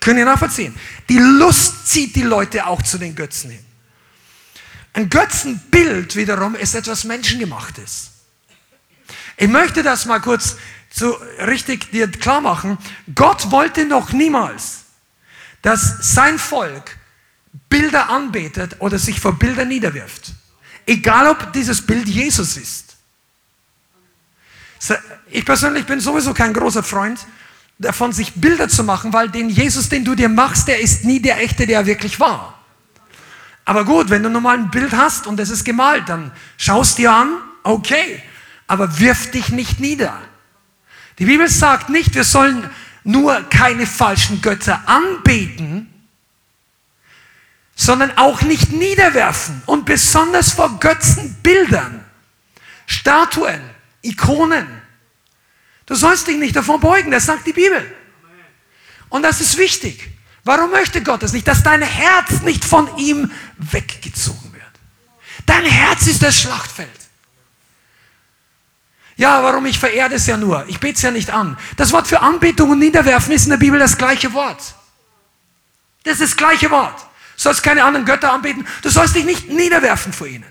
[0.00, 0.74] Können ihr nachvollziehen?
[1.08, 3.64] Die Lust zieht die Leute auch zu den Götzen hin.
[4.92, 8.12] Ein Götzenbild wiederum ist etwas Menschengemachtes.
[9.36, 10.56] Ich möchte das mal kurz
[10.90, 11.10] so
[11.44, 12.78] richtig dir klar machen.
[13.14, 14.84] Gott wollte noch niemals,
[15.60, 16.96] dass sein Volk
[17.68, 20.35] Bilder anbetet oder sich vor Bildern niederwirft.
[20.86, 22.96] Egal ob dieses Bild Jesus ist.
[25.30, 27.18] Ich persönlich bin sowieso kein großer Freund
[27.78, 31.20] davon, sich Bilder zu machen, weil den Jesus, den du dir machst, der ist nie
[31.20, 32.58] der echte, der wirklich war.
[33.64, 36.98] Aber gut, wenn du nun mal ein Bild hast und es ist gemalt, dann schaust
[36.98, 38.22] dir an, okay,
[38.68, 40.16] aber wirf dich nicht nieder.
[41.18, 42.70] Die Bibel sagt nicht, wir sollen
[43.02, 45.92] nur keine falschen Götter anbeten,
[47.76, 52.04] sondern auch nicht niederwerfen und besonders vor Götzenbildern,
[52.86, 53.60] Statuen,
[54.02, 54.66] Ikonen.
[55.84, 57.94] Du sollst dich nicht davon beugen, das sagt die Bibel.
[59.10, 60.10] Und das ist wichtig.
[60.42, 61.46] Warum möchte Gott das nicht?
[61.46, 64.64] Dass dein Herz nicht von ihm weggezogen wird.
[65.44, 66.88] Dein Herz ist das Schlachtfeld.
[69.16, 70.64] Ja, warum ich verehre es ja nur.
[70.68, 71.58] Ich bete es ja nicht an.
[71.76, 74.74] Das Wort für Anbetung und Niederwerfen ist in der Bibel das gleiche Wort.
[76.04, 77.05] Das ist das gleiche Wort.
[77.36, 78.66] Du sollst keine anderen Götter anbeten.
[78.82, 80.50] Du sollst dich nicht niederwerfen vor ihnen.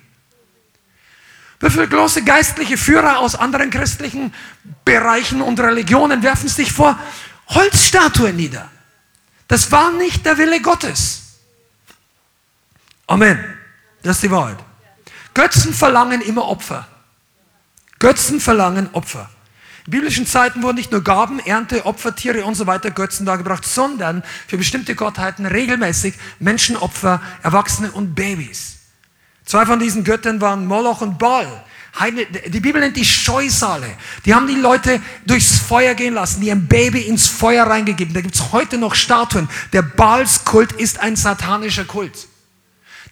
[1.59, 4.33] Wie viele große geistliche Führer aus anderen christlichen
[4.83, 6.99] Bereichen und Religionen werfen sich vor
[7.47, 8.69] Holzstatuen nieder?
[9.47, 11.39] Das war nicht der Wille Gottes.
[13.07, 13.43] Amen.
[14.03, 14.57] Das ist die Wahrheit.
[15.33, 16.88] Götzen verlangen immer Opfer.
[17.99, 19.29] Götzen verlangen Opfer.
[19.88, 24.23] In biblischen Zeiten wurden nicht nur Gaben, Ernte, Opfertiere und so weiter Götzen dargebracht, sondern
[24.47, 28.77] für bestimmte Gottheiten regelmäßig Menschenopfer, Erwachsene und Babys.
[29.45, 31.63] Zwei von diesen Göttern waren Moloch und Baal.
[32.47, 33.88] Die Bibel nennt die Scheusale.
[34.25, 38.13] Die haben die Leute durchs Feuer gehen lassen, die ein Baby ins Feuer reingegeben.
[38.13, 39.47] Da gibt es heute noch Statuen.
[39.71, 42.27] Der Baalskult ist ein satanischer Kult.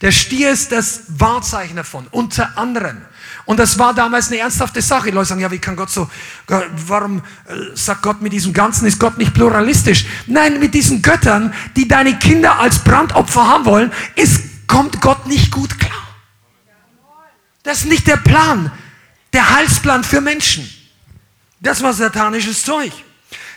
[0.02, 2.98] Der Stier ist das Wahrzeichen davon, unter anderem.
[3.46, 5.10] Und das war damals eine ernsthafte Sache.
[5.10, 6.10] Die Leute sagen, ja, wie kann Gott so,
[6.88, 10.06] warum äh, sagt Gott mit diesem Ganzen, ist Gott nicht pluralistisch?
[10.28, 15.52] Nein, mit diesen Göttern, die deine Kinder als Brandopfer haben wollen, ist, kommt Gott nicht
[15.52, 15.92] gut klar.
[17.64, 18.72] Das ist nicht der Plan,
[19.34, 20.70] der Heilsplan für Menschen.
[21.60, 22.92] Das war satanisches Zeug.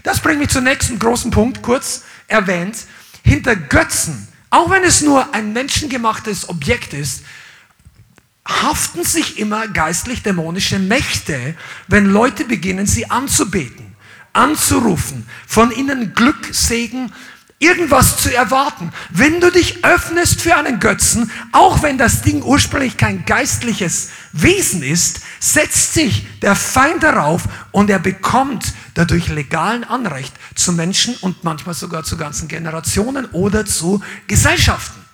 [0.02, 2.76] Das bringt mich zum nächsten großen Punkt, kurz erwähnt.
[3.24, 7.24] Hinter Götzen, auch wenn es nur ein menschengemachtes Objekt ist,
[8.46, 11.56] haften sich immer geistlich-dämonische Mächte,
[11.88, 13.96] wenn Leute beginnen, sie anzubeten,
[14.32, 17.12] anzurufen, von ihnen Glück, Segen,
[17.58, 18.92] irgendwas zu erwarten.
[19.10, 24.82] Wenn du dich öffnest für einen Götzen, auch wenn das Ding ursprünglich kein geistliches Wesen
[24.82, 31.44] ist, setzt sich der Feind darauf und er bekommt dadurch legalen Anrecht zu Menschen und
[31.44, 35.05] manchmal sogar zu ganzen Generationen oder zu Gesellschaften.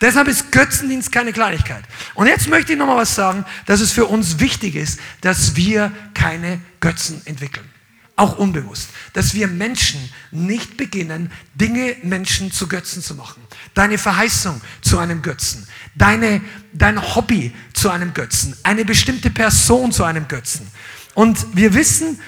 [0.00, 1.82] Deshalb ist Götzendienst keine Kleinigkeit.
[2.14, 5.56] Und jetzt möchte ich noch mal was sagen, dass es für uns wichtig ist, dass
[5.56, 7.68] wir keine Götzen entwickeln.
[8.14, 8.88] Auch unbewusst.
[9.12, 13.42] Dass wir Menschen nicht beginnen, Dinge Menschen zu Götzen zu machen.
[13.74, 15.66] Deine Verheißung zu einem Götzen.
[15.94, 16.40] Deine,
[16.72, 18.56] dein Hobby zu einem Götzen.
[18.64, 20.66] Eine bestimmte Person zu einem Götzen.
[21.14, 22.20] Und wir wissen,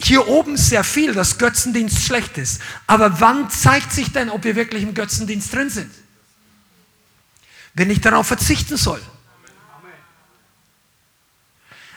[0.00, 2.60] hier oben sehr viel, dass Götzendienst schlecht ist.
[2.86, 5.90] Aber wann zeigt sich denn, ob wir wirklich im Götzendienst drin sind?
[7.74, 9.00] Wenn ich darauf verzichten soll.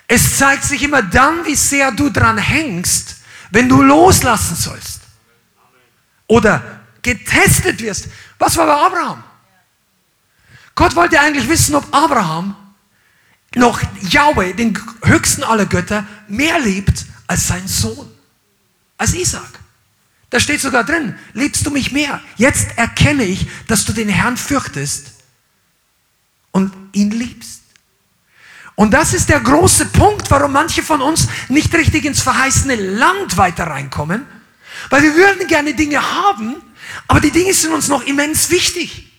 [0.07, 3.17] Es zeigt sich immer dann, wie sehr du dran hängst,
[3.49, 5.01] wenn du loslassen sollst.
[6.27, 8.07] Oder getestet wirst.
[8.37, 9.23] Was war bei Abraham?
[10.75, 12.55] Gott wollte eigentlich wissen, ob Abraham
[13.55, 18.11] noch Yahweh, den höchsten aller Götter, mehr liebt als sein Sohn,
[18.97, 19.59] als Isaac.
[20.29, 22.21] Da steht sogar drin, liebst du mich mehr?
[22.35, 25.14] Jetzt erkenne ich, dass du den Herrn fürchtest
[26.55, 27.63] und ihn liebst.
[28.75, 33.35] Und das ist der große Punkt, warum manche von uns nicht richtig ins verheißene Land
[33.35, 34.25] weiter reinkommen,
[34.89, 36.55] weil wir würden gerne Dinge haben,
[37.09, 39.11] aber die Dinge sind uns noch immens wichtig.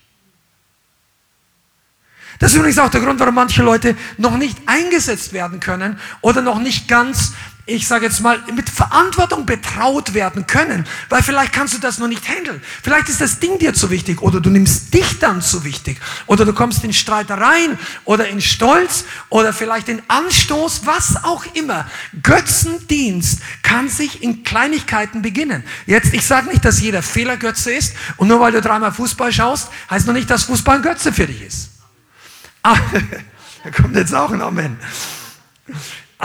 [2.38, 6.40] Das ist übrigens auch der Grund, warum manche Leute noch nicht eingesetzt werden können oder
[6.40, 7.32] noch nicht ganz,
[7.68, 12.06] ich sage jetzt mal, mit Verantwortung betraut werden können, weil vielleicht kannst du das noch
[12.06, 12.62] nicht handeln.
[12.82, 16.44] Vielleicht ist das Ding dir zu wichtig oder du nimmst dich dann zu wichtig oder
[16.44, 21.90] du kommst in Streitereien oder in Stolz oder vielleicht in Anstoß, was auch immer.
[22.22, 25.64] Götzendienst kann sich in Kleinigkeiten beginnen.
[25.86, 29.32] Jetzt, ich sage nicht, dass jeder Fehler Götze ist und nur weil du dreimal Fußball
[29.32, 31.70] schaust, heißt noch nicht, dass Fußball ein Götze für dich ist.
[32.62, 32.76] Ah,
[33.64, 34.78] da kommt jetzt auch ein Amen.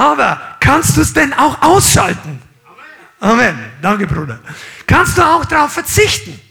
[0.01, 2.41] Aber kannst du es denn auch ausschalten?
[3.19, 3.55] Amen.
[3.83, 4.39] Danke, Bruder.
[4.87, 6.41] Kannst du auch darauf verzichten?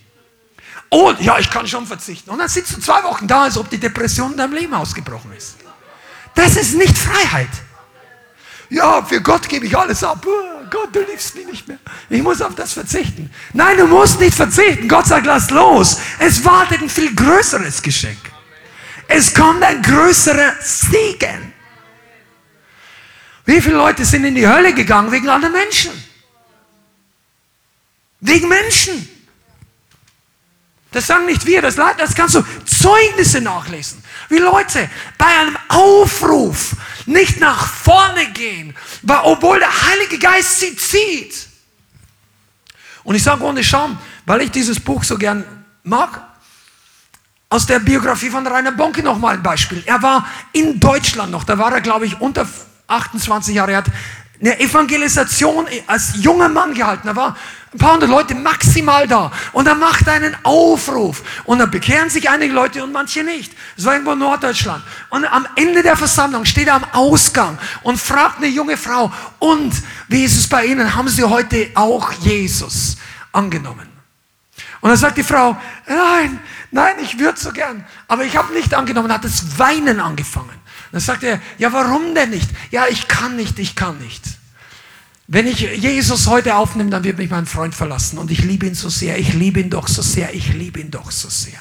[0.89, 2.31] Oh, ja, ich kann schon verzichten.
[2.31, 5.33] Und dann sitzt du zwei Wochen da, als ob die Depression in deinem Leben ausgebrochen
[5.37, 5.57] ist.
[6.37, 7.49] Das ist nicht Freiheit.
[8.69, 10.25] Ja, für Gott gebe ich alles ab.
[10.25, 11.79] Oh, Gott, du liebst mich nicht mehr.
[12.09, 13.33] Ich muss auf das verzichten.
[13.53, 14.87] Nein, du musst nicht verzichten.
[14.87, 15.99] Gott sagt, lass los.
[16.21, 18.21] Es wartet ein viel größeres Geschenk.
[19.09, 21.50] Es kommt ein größerer Segen.
[23.51, 25.91] Wie viele Leute sind in die Hölle gegangen wegen anderen Menschen?
[28.21, 29.09] Wegen Menschen.
[30.93, 34.05] Das sagen nicht wir, das, das kannst du Zeugnisse nachlesen.
[34.29, 34.89] Wie Leute
[35.19, 36.77] bei einem Aufruf
[37.07, 38.73] nicht nach vorne gehen,
[39.05, 41.49] obwohl der Heilige Geist sie zieht.
[43.03, 45.45] Und ich sage ohne Scham, weil ich dieses Buch so gern
[45.83, 46.23] mag,
[47.49, 49.83] aus der Biografie von Rainer Bonke nochmal ein Beispiel.
[49.87, 52.47] Er war in Deutschland noch, da war er, glaube ich, unter
[52.91, 53.73] 28 Jahre.
[53.73, 53.87] Er hat
[54.41, 57.07] eine Evangelisation als junger Mann gehalten.
[57.07, 57.37] Da war
[57.73, 59.31] ein paar hundert Leute maximal da.
[59.53, 61.23] Und er macht einen Aufruf.
[61.45, 63.53] Und da bekehren sich einige Leute und manche nicht.
[63.77, 64.83] Das war irgendwo in Norddeutschland.
[65.11, 69.73] Und am Ende der Versammlung steht er am Ausgang und fragt eine junge Frau, und
[70.09, 70.95] wie ist es bei Ihnen?
[70.95, 72.97] Haben Sie heute auch Jesus
[73.33, 73.89] angenommen?
[74.81, 77.85] Und dann sagt die Frau, nein, nein, ich würde so gern.
[78.09, 80.60] Aber ich habe nicht angenommen, hat das Weinen angefangen.
[80.93, 82.51] Dann sagt er, ja, warum denn nicht?
[82.71, 84.23] Ja, ich kann nicht, ich kann nicht.
[85.27, 88.19] Wenn ich Jesus heute aufnehme, dann wird mich mein Freund verlassen.
[88.19, 90.91] Und ich liebe ihn so sehr, ich liebe ihn doch so sehr, ich liebe ihn
[90.91, 91.61] doch so sehr.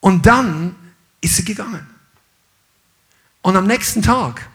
[0.00, 0.74] Und dann
[1.20, 1.86] ist sie gegangen.
[3.42, 4.48] Und am nächsten Tag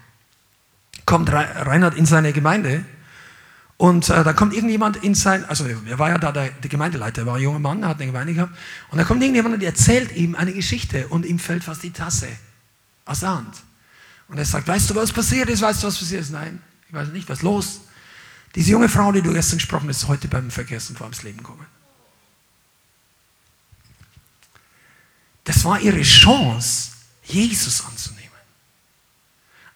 [1.06, 2.84] kommt Reinhard in seine Gemeinde
[3.78, 7.22] und äh, da kommt irgendjemand in sein, also er war ja da der, der Gemeindeleiter,
[7.22, 8.58] er war ein junger Mann, hat eine Gemeinde gehabt.
[8.90, 12.28] Und da kommt irgendjemand und erzählt ihm eine Geschichte und ihm fällt fast die Tasse
[13.06, 13.56] aus der Hand.
[14.30, 15.62] Und er sagt, weißt du, was passiert ist?
[15.62, 16.32] Weißt du, was passiert ist?
[16.32, 17.82] Nein, ich weiß nicht, was ist los?
[18.56, 21.66] Diese junge Frau, die du gestern gesprochen hast, ist heute beim Verkehrsunfall ums Leben gekommen.
[25.44, 28.28] Das war ihre Chance, Jesus anzunehmen.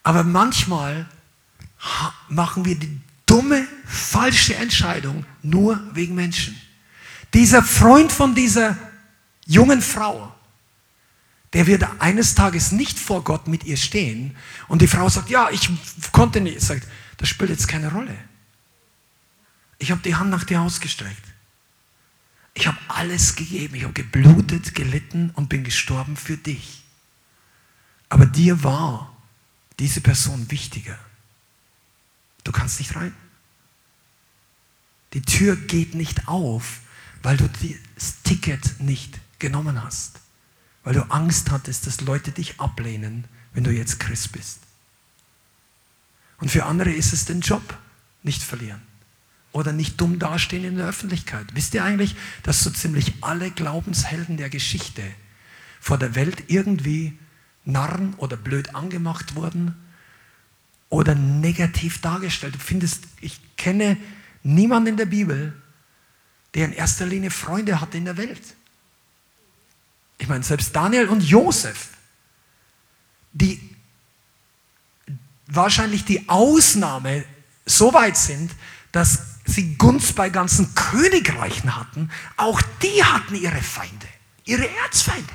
[0.02, 1.08] Aber manchmal
[2.28, 6.60] machen wir die dumme, falsche Entscheidung nur wegen Menschen.
[7.34, 8.76] Dieser Freund von dieser
[9.46, 10.34] jungen Frau,
[11.52, 14.36] der wird eines Tages nicht vor Gott mit ihr stehen
[14.68, 15.68] und die Frau sagt, ja, ich
[16.12, 16.60] konnte nicht.
[16.60, 16.86] Sagt,
[17.18, 18.16] das spielt jetzt keine Rolle.
[19.78, 21.32] Ich habe die Hand nach dir ausgestreckt.
[22.54, 23.74] Ich habe alles gegeben.
[23.74, 26.82] Ich habe geblutet, gelitten und bin gestorben für dich.
[28.08, 29.16] Aber dir war
[29.78, 30.98] diese Person wichtiger.
[32.44, 33.14] Du kannst nicht rein.
[35.12, 36.80] Die Tür geht nicht auf,
[37.22, 37.48] weil du
[37.94, 40.20] das Ticket nicht genommen hast.
[40.84, 44.60] Weil du Angst hattest, dass Leute dich ablehnen, wenn du jetzt Christ bist.
[46.38, 47.62] Und für andere ist es den Job
[48.22, 48.82] nicht verlieren
[49.52, 51.46] oder nicht dumm dastehen in der Öffentlichkeit.
[51.54, 55.02] Wisst ihr eigentlich, dass so ziemlich alle Glaubenshelden der Geschichte
[55.78, 57.18] vor der Welt irgendwie
[57.64, 59.76] Narren oder blöd angemacht wurden
[60.92, 62.54] oder negativ dargestellt?
[62.54, 63.96] Du findest, ich kenne
[64.42, 65.54] Niemand in der Bibel,
[66.54, 68.42] der in erster Linie Freunde hatte in der Welt.
[70.18, 71.88] Ich meine, selbst Daniel und Josef,
[73.32, 73.76] die
[75.46, 77.24] wahrscheinlich die Ausnahme
[77.66, 78.50] so weit sind,
[78.90, 84.06] dass sie Gunst bei ganzen Königreichen hatten, auch die hatten ihre Feinde,
[84.44, 85.32] ihre Erzfeinde.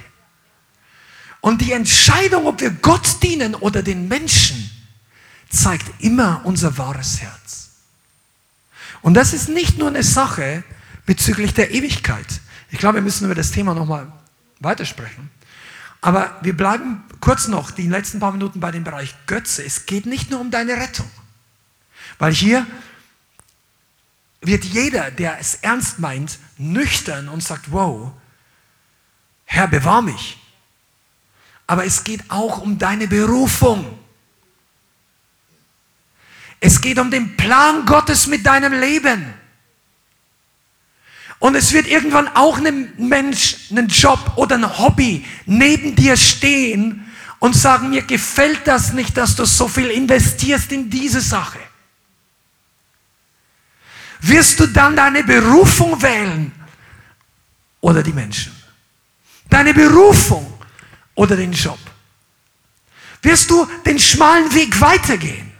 [1.39, 4.69] Und die Entscheidung, ob wir Gott dienen oder den Menschen,
[5.49, 7.69] zeigt immer unser wahres Herz.
[9.01, 10.63] Und das ist nicht nur eine Sache
[11.05, 12.41] bezüglich der Ewigkeit.
[12.69, 14.11] Ich glaube, wir müssen über das Thema nochmal
[14.59, 15.29] weitersprechen.
[16.01, 19.63] Aber wir bleiben kurz noch die letzten paar Minuten bei dem Bereich Götze.
[19.63, 21.09] Es geht nicht nur um deine Rettung.
[22.19, 22.65] Weil hier
[24.41, 28.11] wird jeder, der es ernst meint, nüchtern und sagt, wow,
[29.45, 30.37] Herr, bewahr mich.
[31.65, 33.97] Aber es geht auch um deine Berufung.
[36.59, 39.33] Es geht um den Plan Gottes mit deinem Leben.
[41.39, 47.05] Und es wird irgendwann auch ein Mensch, einen Job oder ein Hobby neben dir stehen
[47.39, 51.59] und sagen, mir gefällt das nicht, dass du so viel investierst in diese Sache.
[54.21, 56.51] Wirst du dann deine Berufung wählen
[57.81, 58.51] oder die Menschen?
[59.47, 60.59] Deine Berufung
[61.13, 61.79] oder den Job?
[63.21, 65.51] Wirst du den schmalen Weg weitergehen?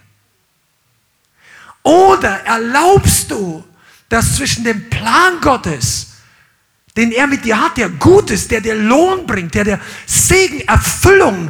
[1.88, 3.64] Oder erlaubst du,
[4.10, 6.08] dass zwischen dem Plan Gottes,
[6.98, 10.68] den er mit dir hat, der gut ist, der dir Lohn bringt, der dir Segen,
[10.68, 11.50] Erfüllung,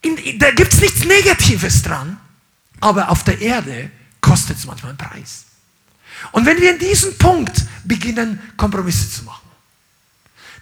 [0.00, 2.18] in, da gibt es nichts Negatives dran,
[2.80, 3.90] aber auf der Erde
[4.22, 5.44] kostet es manchmal einen Preis.
[6.30, 9.50] Und wenn wir in diesem Punkt beginnen, Kompromisse zu machen,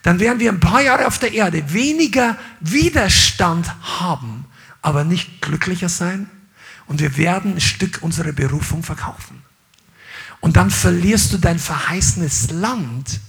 [0.03, 4.47] dann werden wir ein paar Jahre auf der Erde weniger Widerstand haben,
[4.81, 6.29] aber nicht glücklicher sein.
[6.87, 9.41] Und wir werden ein Stück unserer Berufung verkaufen.
[10.39, 13.19] Und dann verlierst du dein verheißenes Land,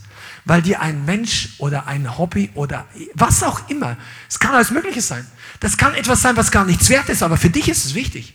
[0.45, 3.97] weil dir ein Mensch oder ein Hobby oder was auch immer,
[4.29, 5.27] es kann alles Mögliche sein.
[5.61, 8.35] Das kann etwas sein, was gar nichts wert ist, aber für dich ist es wichtig.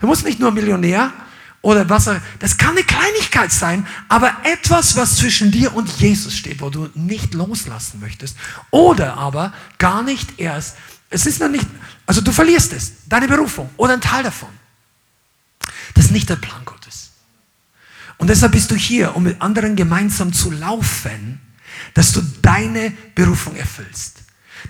[0.00, 1.12] Du musst nicht nur Millionär
[1.60, 2.08] oder was,
[2.38, 6.88] das kann eine Kleinigkeit sein, aber etwas, was zwischen dir und Jesus steht, wo du
[6.94, 8.36] nicht loslassen möchtest.
[8.70, 10.76] Oder aber gar nicht erst,
[11.10, 11.66] es ist noch nicht,
[12.06, 14.50] also du verlierst es, deine Berufung oder ein Teil davon.
[15.94, 17.10] Das ist nicht der Plan Gottes.
[18.18, 21.40] Und deshalb bist du hier, um mit anderen gemeinsam zu laufen,
[21.94, 24.18] dass du deine Berufung erfüllst.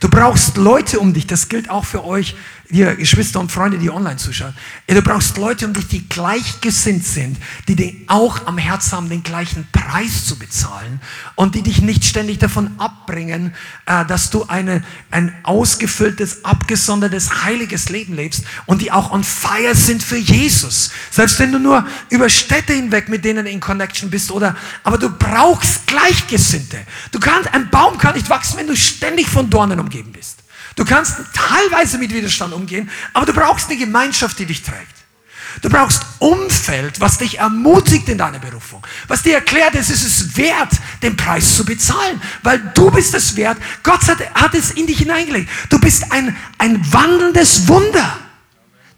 [0.00, 2.36] Du brauchst Leute um dich, das gilt auch für euch,
[2.70, 4.54] ihr Geschwister und Freunde, die online zuschauen.
[4.86, 9.22] Du brauchst Leute um dich, die gleichgesinnt sind, die den auch am Herz haben, den
[9.22, 11.00] gleichen Preis zu bezahlen
[11.34, 13.54] und die dich nicht ständig davon abbringen,
[13.86, 19.74] äh, dass du eine, ein ausgefülltes, abgesondertes, heiliges Leben lebst und die auch on fire
[19.74, 20.90] sind für Jesus.
[21.10, 24.54] Selbst wenn du nur über Städte hinweg mit denen in Connection bist oder,
[24.84, 26.78] aber du brauchst Gleichgesinnte.
[27.12, 30.38] Du kannst, ein Baum kann nicht wachsen, wenn du ständig von Dornen umgeben bist.
[30.78, 34.94] Du kannst teilweise mit Widerstand umgehen, aber du brauchst eine Gemeinschaft, die dich trägt.
[35.60, 40.36] Du brauchst Umfeld, was dich ermutigt in deiner Berufung, was dir erklärt, es ist es
[40.36, 40.70] wert,
[41.02, 43.58] den Preis zu bezahlen, weil du bist es wert.
[43.82, 45.50] Gott hat, hat es in dich hineingelegt.
[45.68, 48.16] Du bist ein, ein wandelndes Wunder.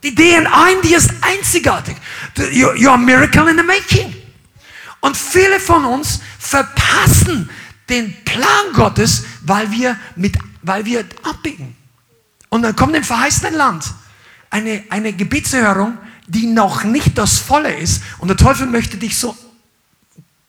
[0.02, 1.96] Die DNA in dir ist einzigartig.
[2.36, 4.14] You're a miracle in the making.
[5.00, 7.48] Und viele von uns verpassen
[7.88, 11.76] den Plan Gottes, weil wir mit weil wir abbiegen.
[12.48, 13.84] Und dann kommt im verheißenen Land
[14.50, 15.96] eine, eine Gebetserhörung,
[16.26, 18.02] die noch nicht das Volle ist.
[18.18, 19.36] Und der Teufel möchte dich so,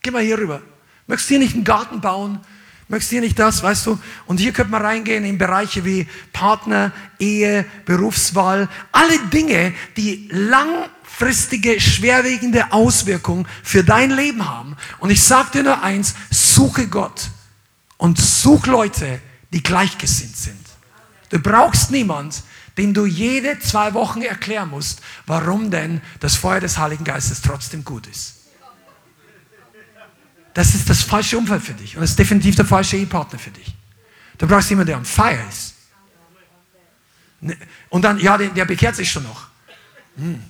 [0.01, 0.61] geh mal hier rüber.
[1.07, 2.39] Möchtest du hier nicht einen Garten bauen?
[2.87, 3.99] Möchtest du hier nicht das, weißt du?
[4.25, 11.79] Und hier könnte man reingehen in Bereiche wie Partner, Ehe, Berufswahl, alle Dinge, die langfristige,
[11.79, 14.75] schwerwiegende Auswirkungen für dein Leben haben.
[14.99, 17.29] Und ich sage dir nur eins, suche Gott
[17.97, 19.21] und such Leute,
[19.51, 20.65] die gleichgesinnt sind.
[21.29, 22.43] Du brauchst niemand,
[22.77, 27.83] den du jede zwei Wochen erklären musst, warum denn das Feuer des Heiligen Geistes trotzdem
[27.83, 28.35] gut ist.
[30.53, 33.51] Das ist das falsche Umfeld für dich und das ist definitiv der falsche Ehepartner für
[33.51, 33.73] dich.
[34.37, 35.75] Du brauchst jemanden, der on fire ist.
[37.41, 37.57] Ne,
[37.89, 39.47] und dann, ja, der, der bekehrt sich schon noch.
[40.17, 40.43] Hm.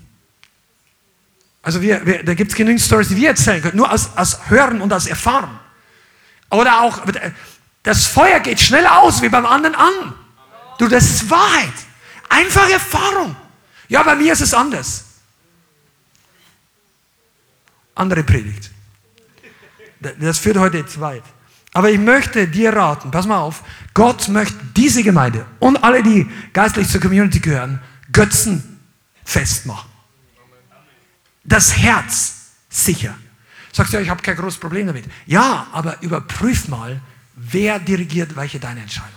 [1.62, 4.50] Also wir, wir, da gibt es genügend Stories, die wir erzählen können, nur aus, aus
[4.50, 5.60] Hören und aus Erfahren.
[6.50, 7.06] Oder auch,
[7.84, 10.14] das Feuer geht schneller aus wie beim anderen an.
[10.78, 11.74] Du, das ist Wahrheit.
[12.30, 13.36] Einfache Erfahrung.
[13.88, 15.06] Ja, bei mir ist es anders.
[17.96, 18.72] Andere Predigt.
[20.00, 21.24] Das führt heute zu weit.
[21.74, 23.64] Aber ich möchte dir raten, pass mal auf,
[23.94, 27.82] Gott möchte diese Gemeinde und alle, die geistlich zur Community gehören,
[28.12, 28.80] Götzen
[29.24, 29.90] festmachen.
[31.44, 33.16] Das Herz sicher.
[33.72, 35.06] Sagst du, ja, ich habe kein großes Problem damit.
[35.26, 37.00] Ja, aber überprüf mal,
[37.44, 39.16] Wer dirigiert welche deine Entscheidungen?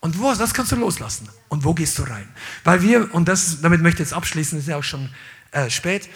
[0.00, 1.28] Und wo, das kannst du loslassen.
[1.48, 2.28] Und wo gehst du rein?
[2.64, 5.10] Weil wir, und das, damit möchte ich jetzt abschließen, ist ja auch schon
[5.50, 6.08] äh, spät,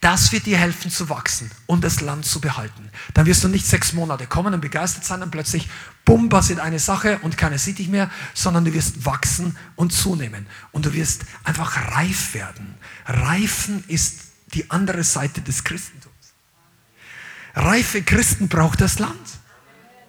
[0.00, 2.90] das wird dir helfen zu wachsen und das Land zu behalten.
[3.14, 5.68] Dann wirst du nicht sechs Monate kommen und begeistert sein und plötzlich,
[6.04, 10.46] bumm, passiert eine Sache und keiner sieht dich mehr, sondern du wirst wachsen und zunehmen.
[10.70, 12.74] Und du wirst einfach reif werden.
[13.06, 14.20] Reifen ist
[14.54, 16.14] die andere Seite des Christentums.
[17.54, 19.35] Reife Christen braucht das Land.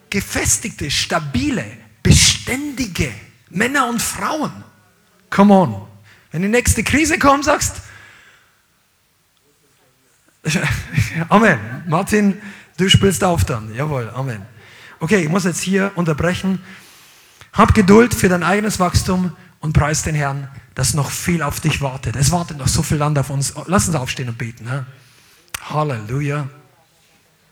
[0.09, 1.65] Gefestigte, stabile,
[2.03, 3.11] beständige
[3.49, 4.51] Männer und Frauen.
[5.29, 5.87] Come on.
[6.31, 7.81] Wenn die nächste Krise kommt, sagst,
[11.29, 11.59] Amen.
[11.87, 12.41] Martin,
[12.77, 13.73] du spielst auf dann.
[13.73, 14.45] Jawohl, Amen.
[14.99, 16.61] Okay, ich muss jetzt hier unterbrechen.
[17.53, 21.81] Hab Geduld für dein eigenes Wachstum und preis den Herrn, dass noch viel auf dich
[21.81, 22.15] wartet.
[22.15, 23.53] Es wartet noch so viel Land auf uns.
[23.65, 24.65] Lass uns aufstehen und beten.
[24.65, 24.85] Ne?
[25.69, 26.47] Halleluja.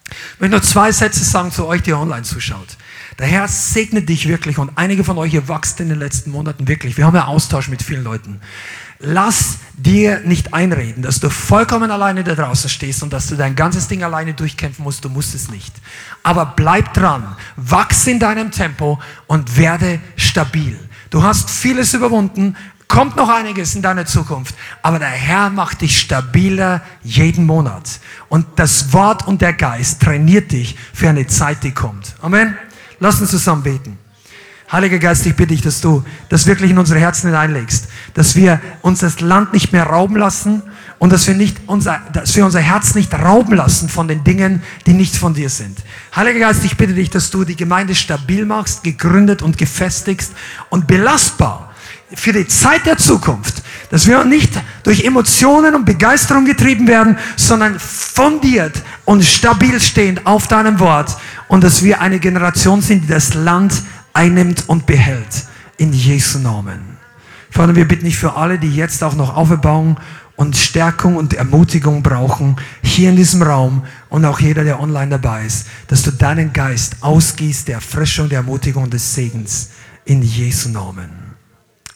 [0.10, 2.78] Ich möchte nur zwei Sätze sagen zu euch, die online zuschaut.
[3.18, 6.68] Der Herr segnet dich wirklich und einige von euch, ihr wachst in den letzten Monaten
[6.68, 6.98] wirklich.
[6.98, 8.42] Wir haben ja Austausch mit vielen Leuten.
[9.00, 13.56] Lass dir nicht einreden, dass du vollkommen alleine da draußen stehst und dass du dein
[13.56, 15.04] ganzes Ding alleine durchkämpfen musst.
[15.04, 15.74] Du musst es nicht.
[16.24, 20.78] Aber bleib dran, wachse in deinem Tempo und werde stabil.
[21.10, 22.56] Du hast vieles überwunden,
[22.88, 28.00] kommt noch einiges in deiner Zukunft, aber der Herr macht dich stabiler jeden Monat.
[28.30, 32.16] Und das Wort und der Geist trainiert dich für eine Zeit, die kommt.
[32.22, 32.58] Amen.
[33.00, 33.98] Lass uns zusammen beten.
[34.72, 38.60] Heiliger Geist, ich bitte dich, dass du das wirklich in unsere Herzen hineinlegst, dass wir
[38.82, 40.64] uns das Land nicht mehr rauben lassen
[40.98, 44.64] und dass wir, nicht unser, dass wir unser Herz nicht rauben lassen von den Dingen,
[44.88, 45.78] die nicht von dir sind.
[46.16, 50.34] Heiliger Geist, ich bitte dich, dass du die Gemeinde stabil machst, gegründet und gefestigst
[50.70, 51.75] und belastbar
[52.14, 54.52] für die Zeit der Zukunft, dass wir nicht
[54.84, 61.18] durch Emotionen und Begeisterung getrieben werden, sondern fundiert und stabil stehend auf deinem Wort
[61.48, 63.84] und dass wir eine Generation sind, die das Land
[64.14, 65.46] einnimmt und behält.
[65.78, 66.96] In Jesu Namen.
[67.52, 70.00] Vater, wir bitten dich für alle, die jetzt auch noch Aufbauung
[70.36, 75.46] und Stärkung und Ermutigung brauchen, hier in diesem Raum und auch jeder, der online dabei
[75.46, 79.70] ist, dass du deinen Geist ausgießt, der Erfrischung, der Ermutigung und des Segens
[80.06, 81.25] in Jesu Namen.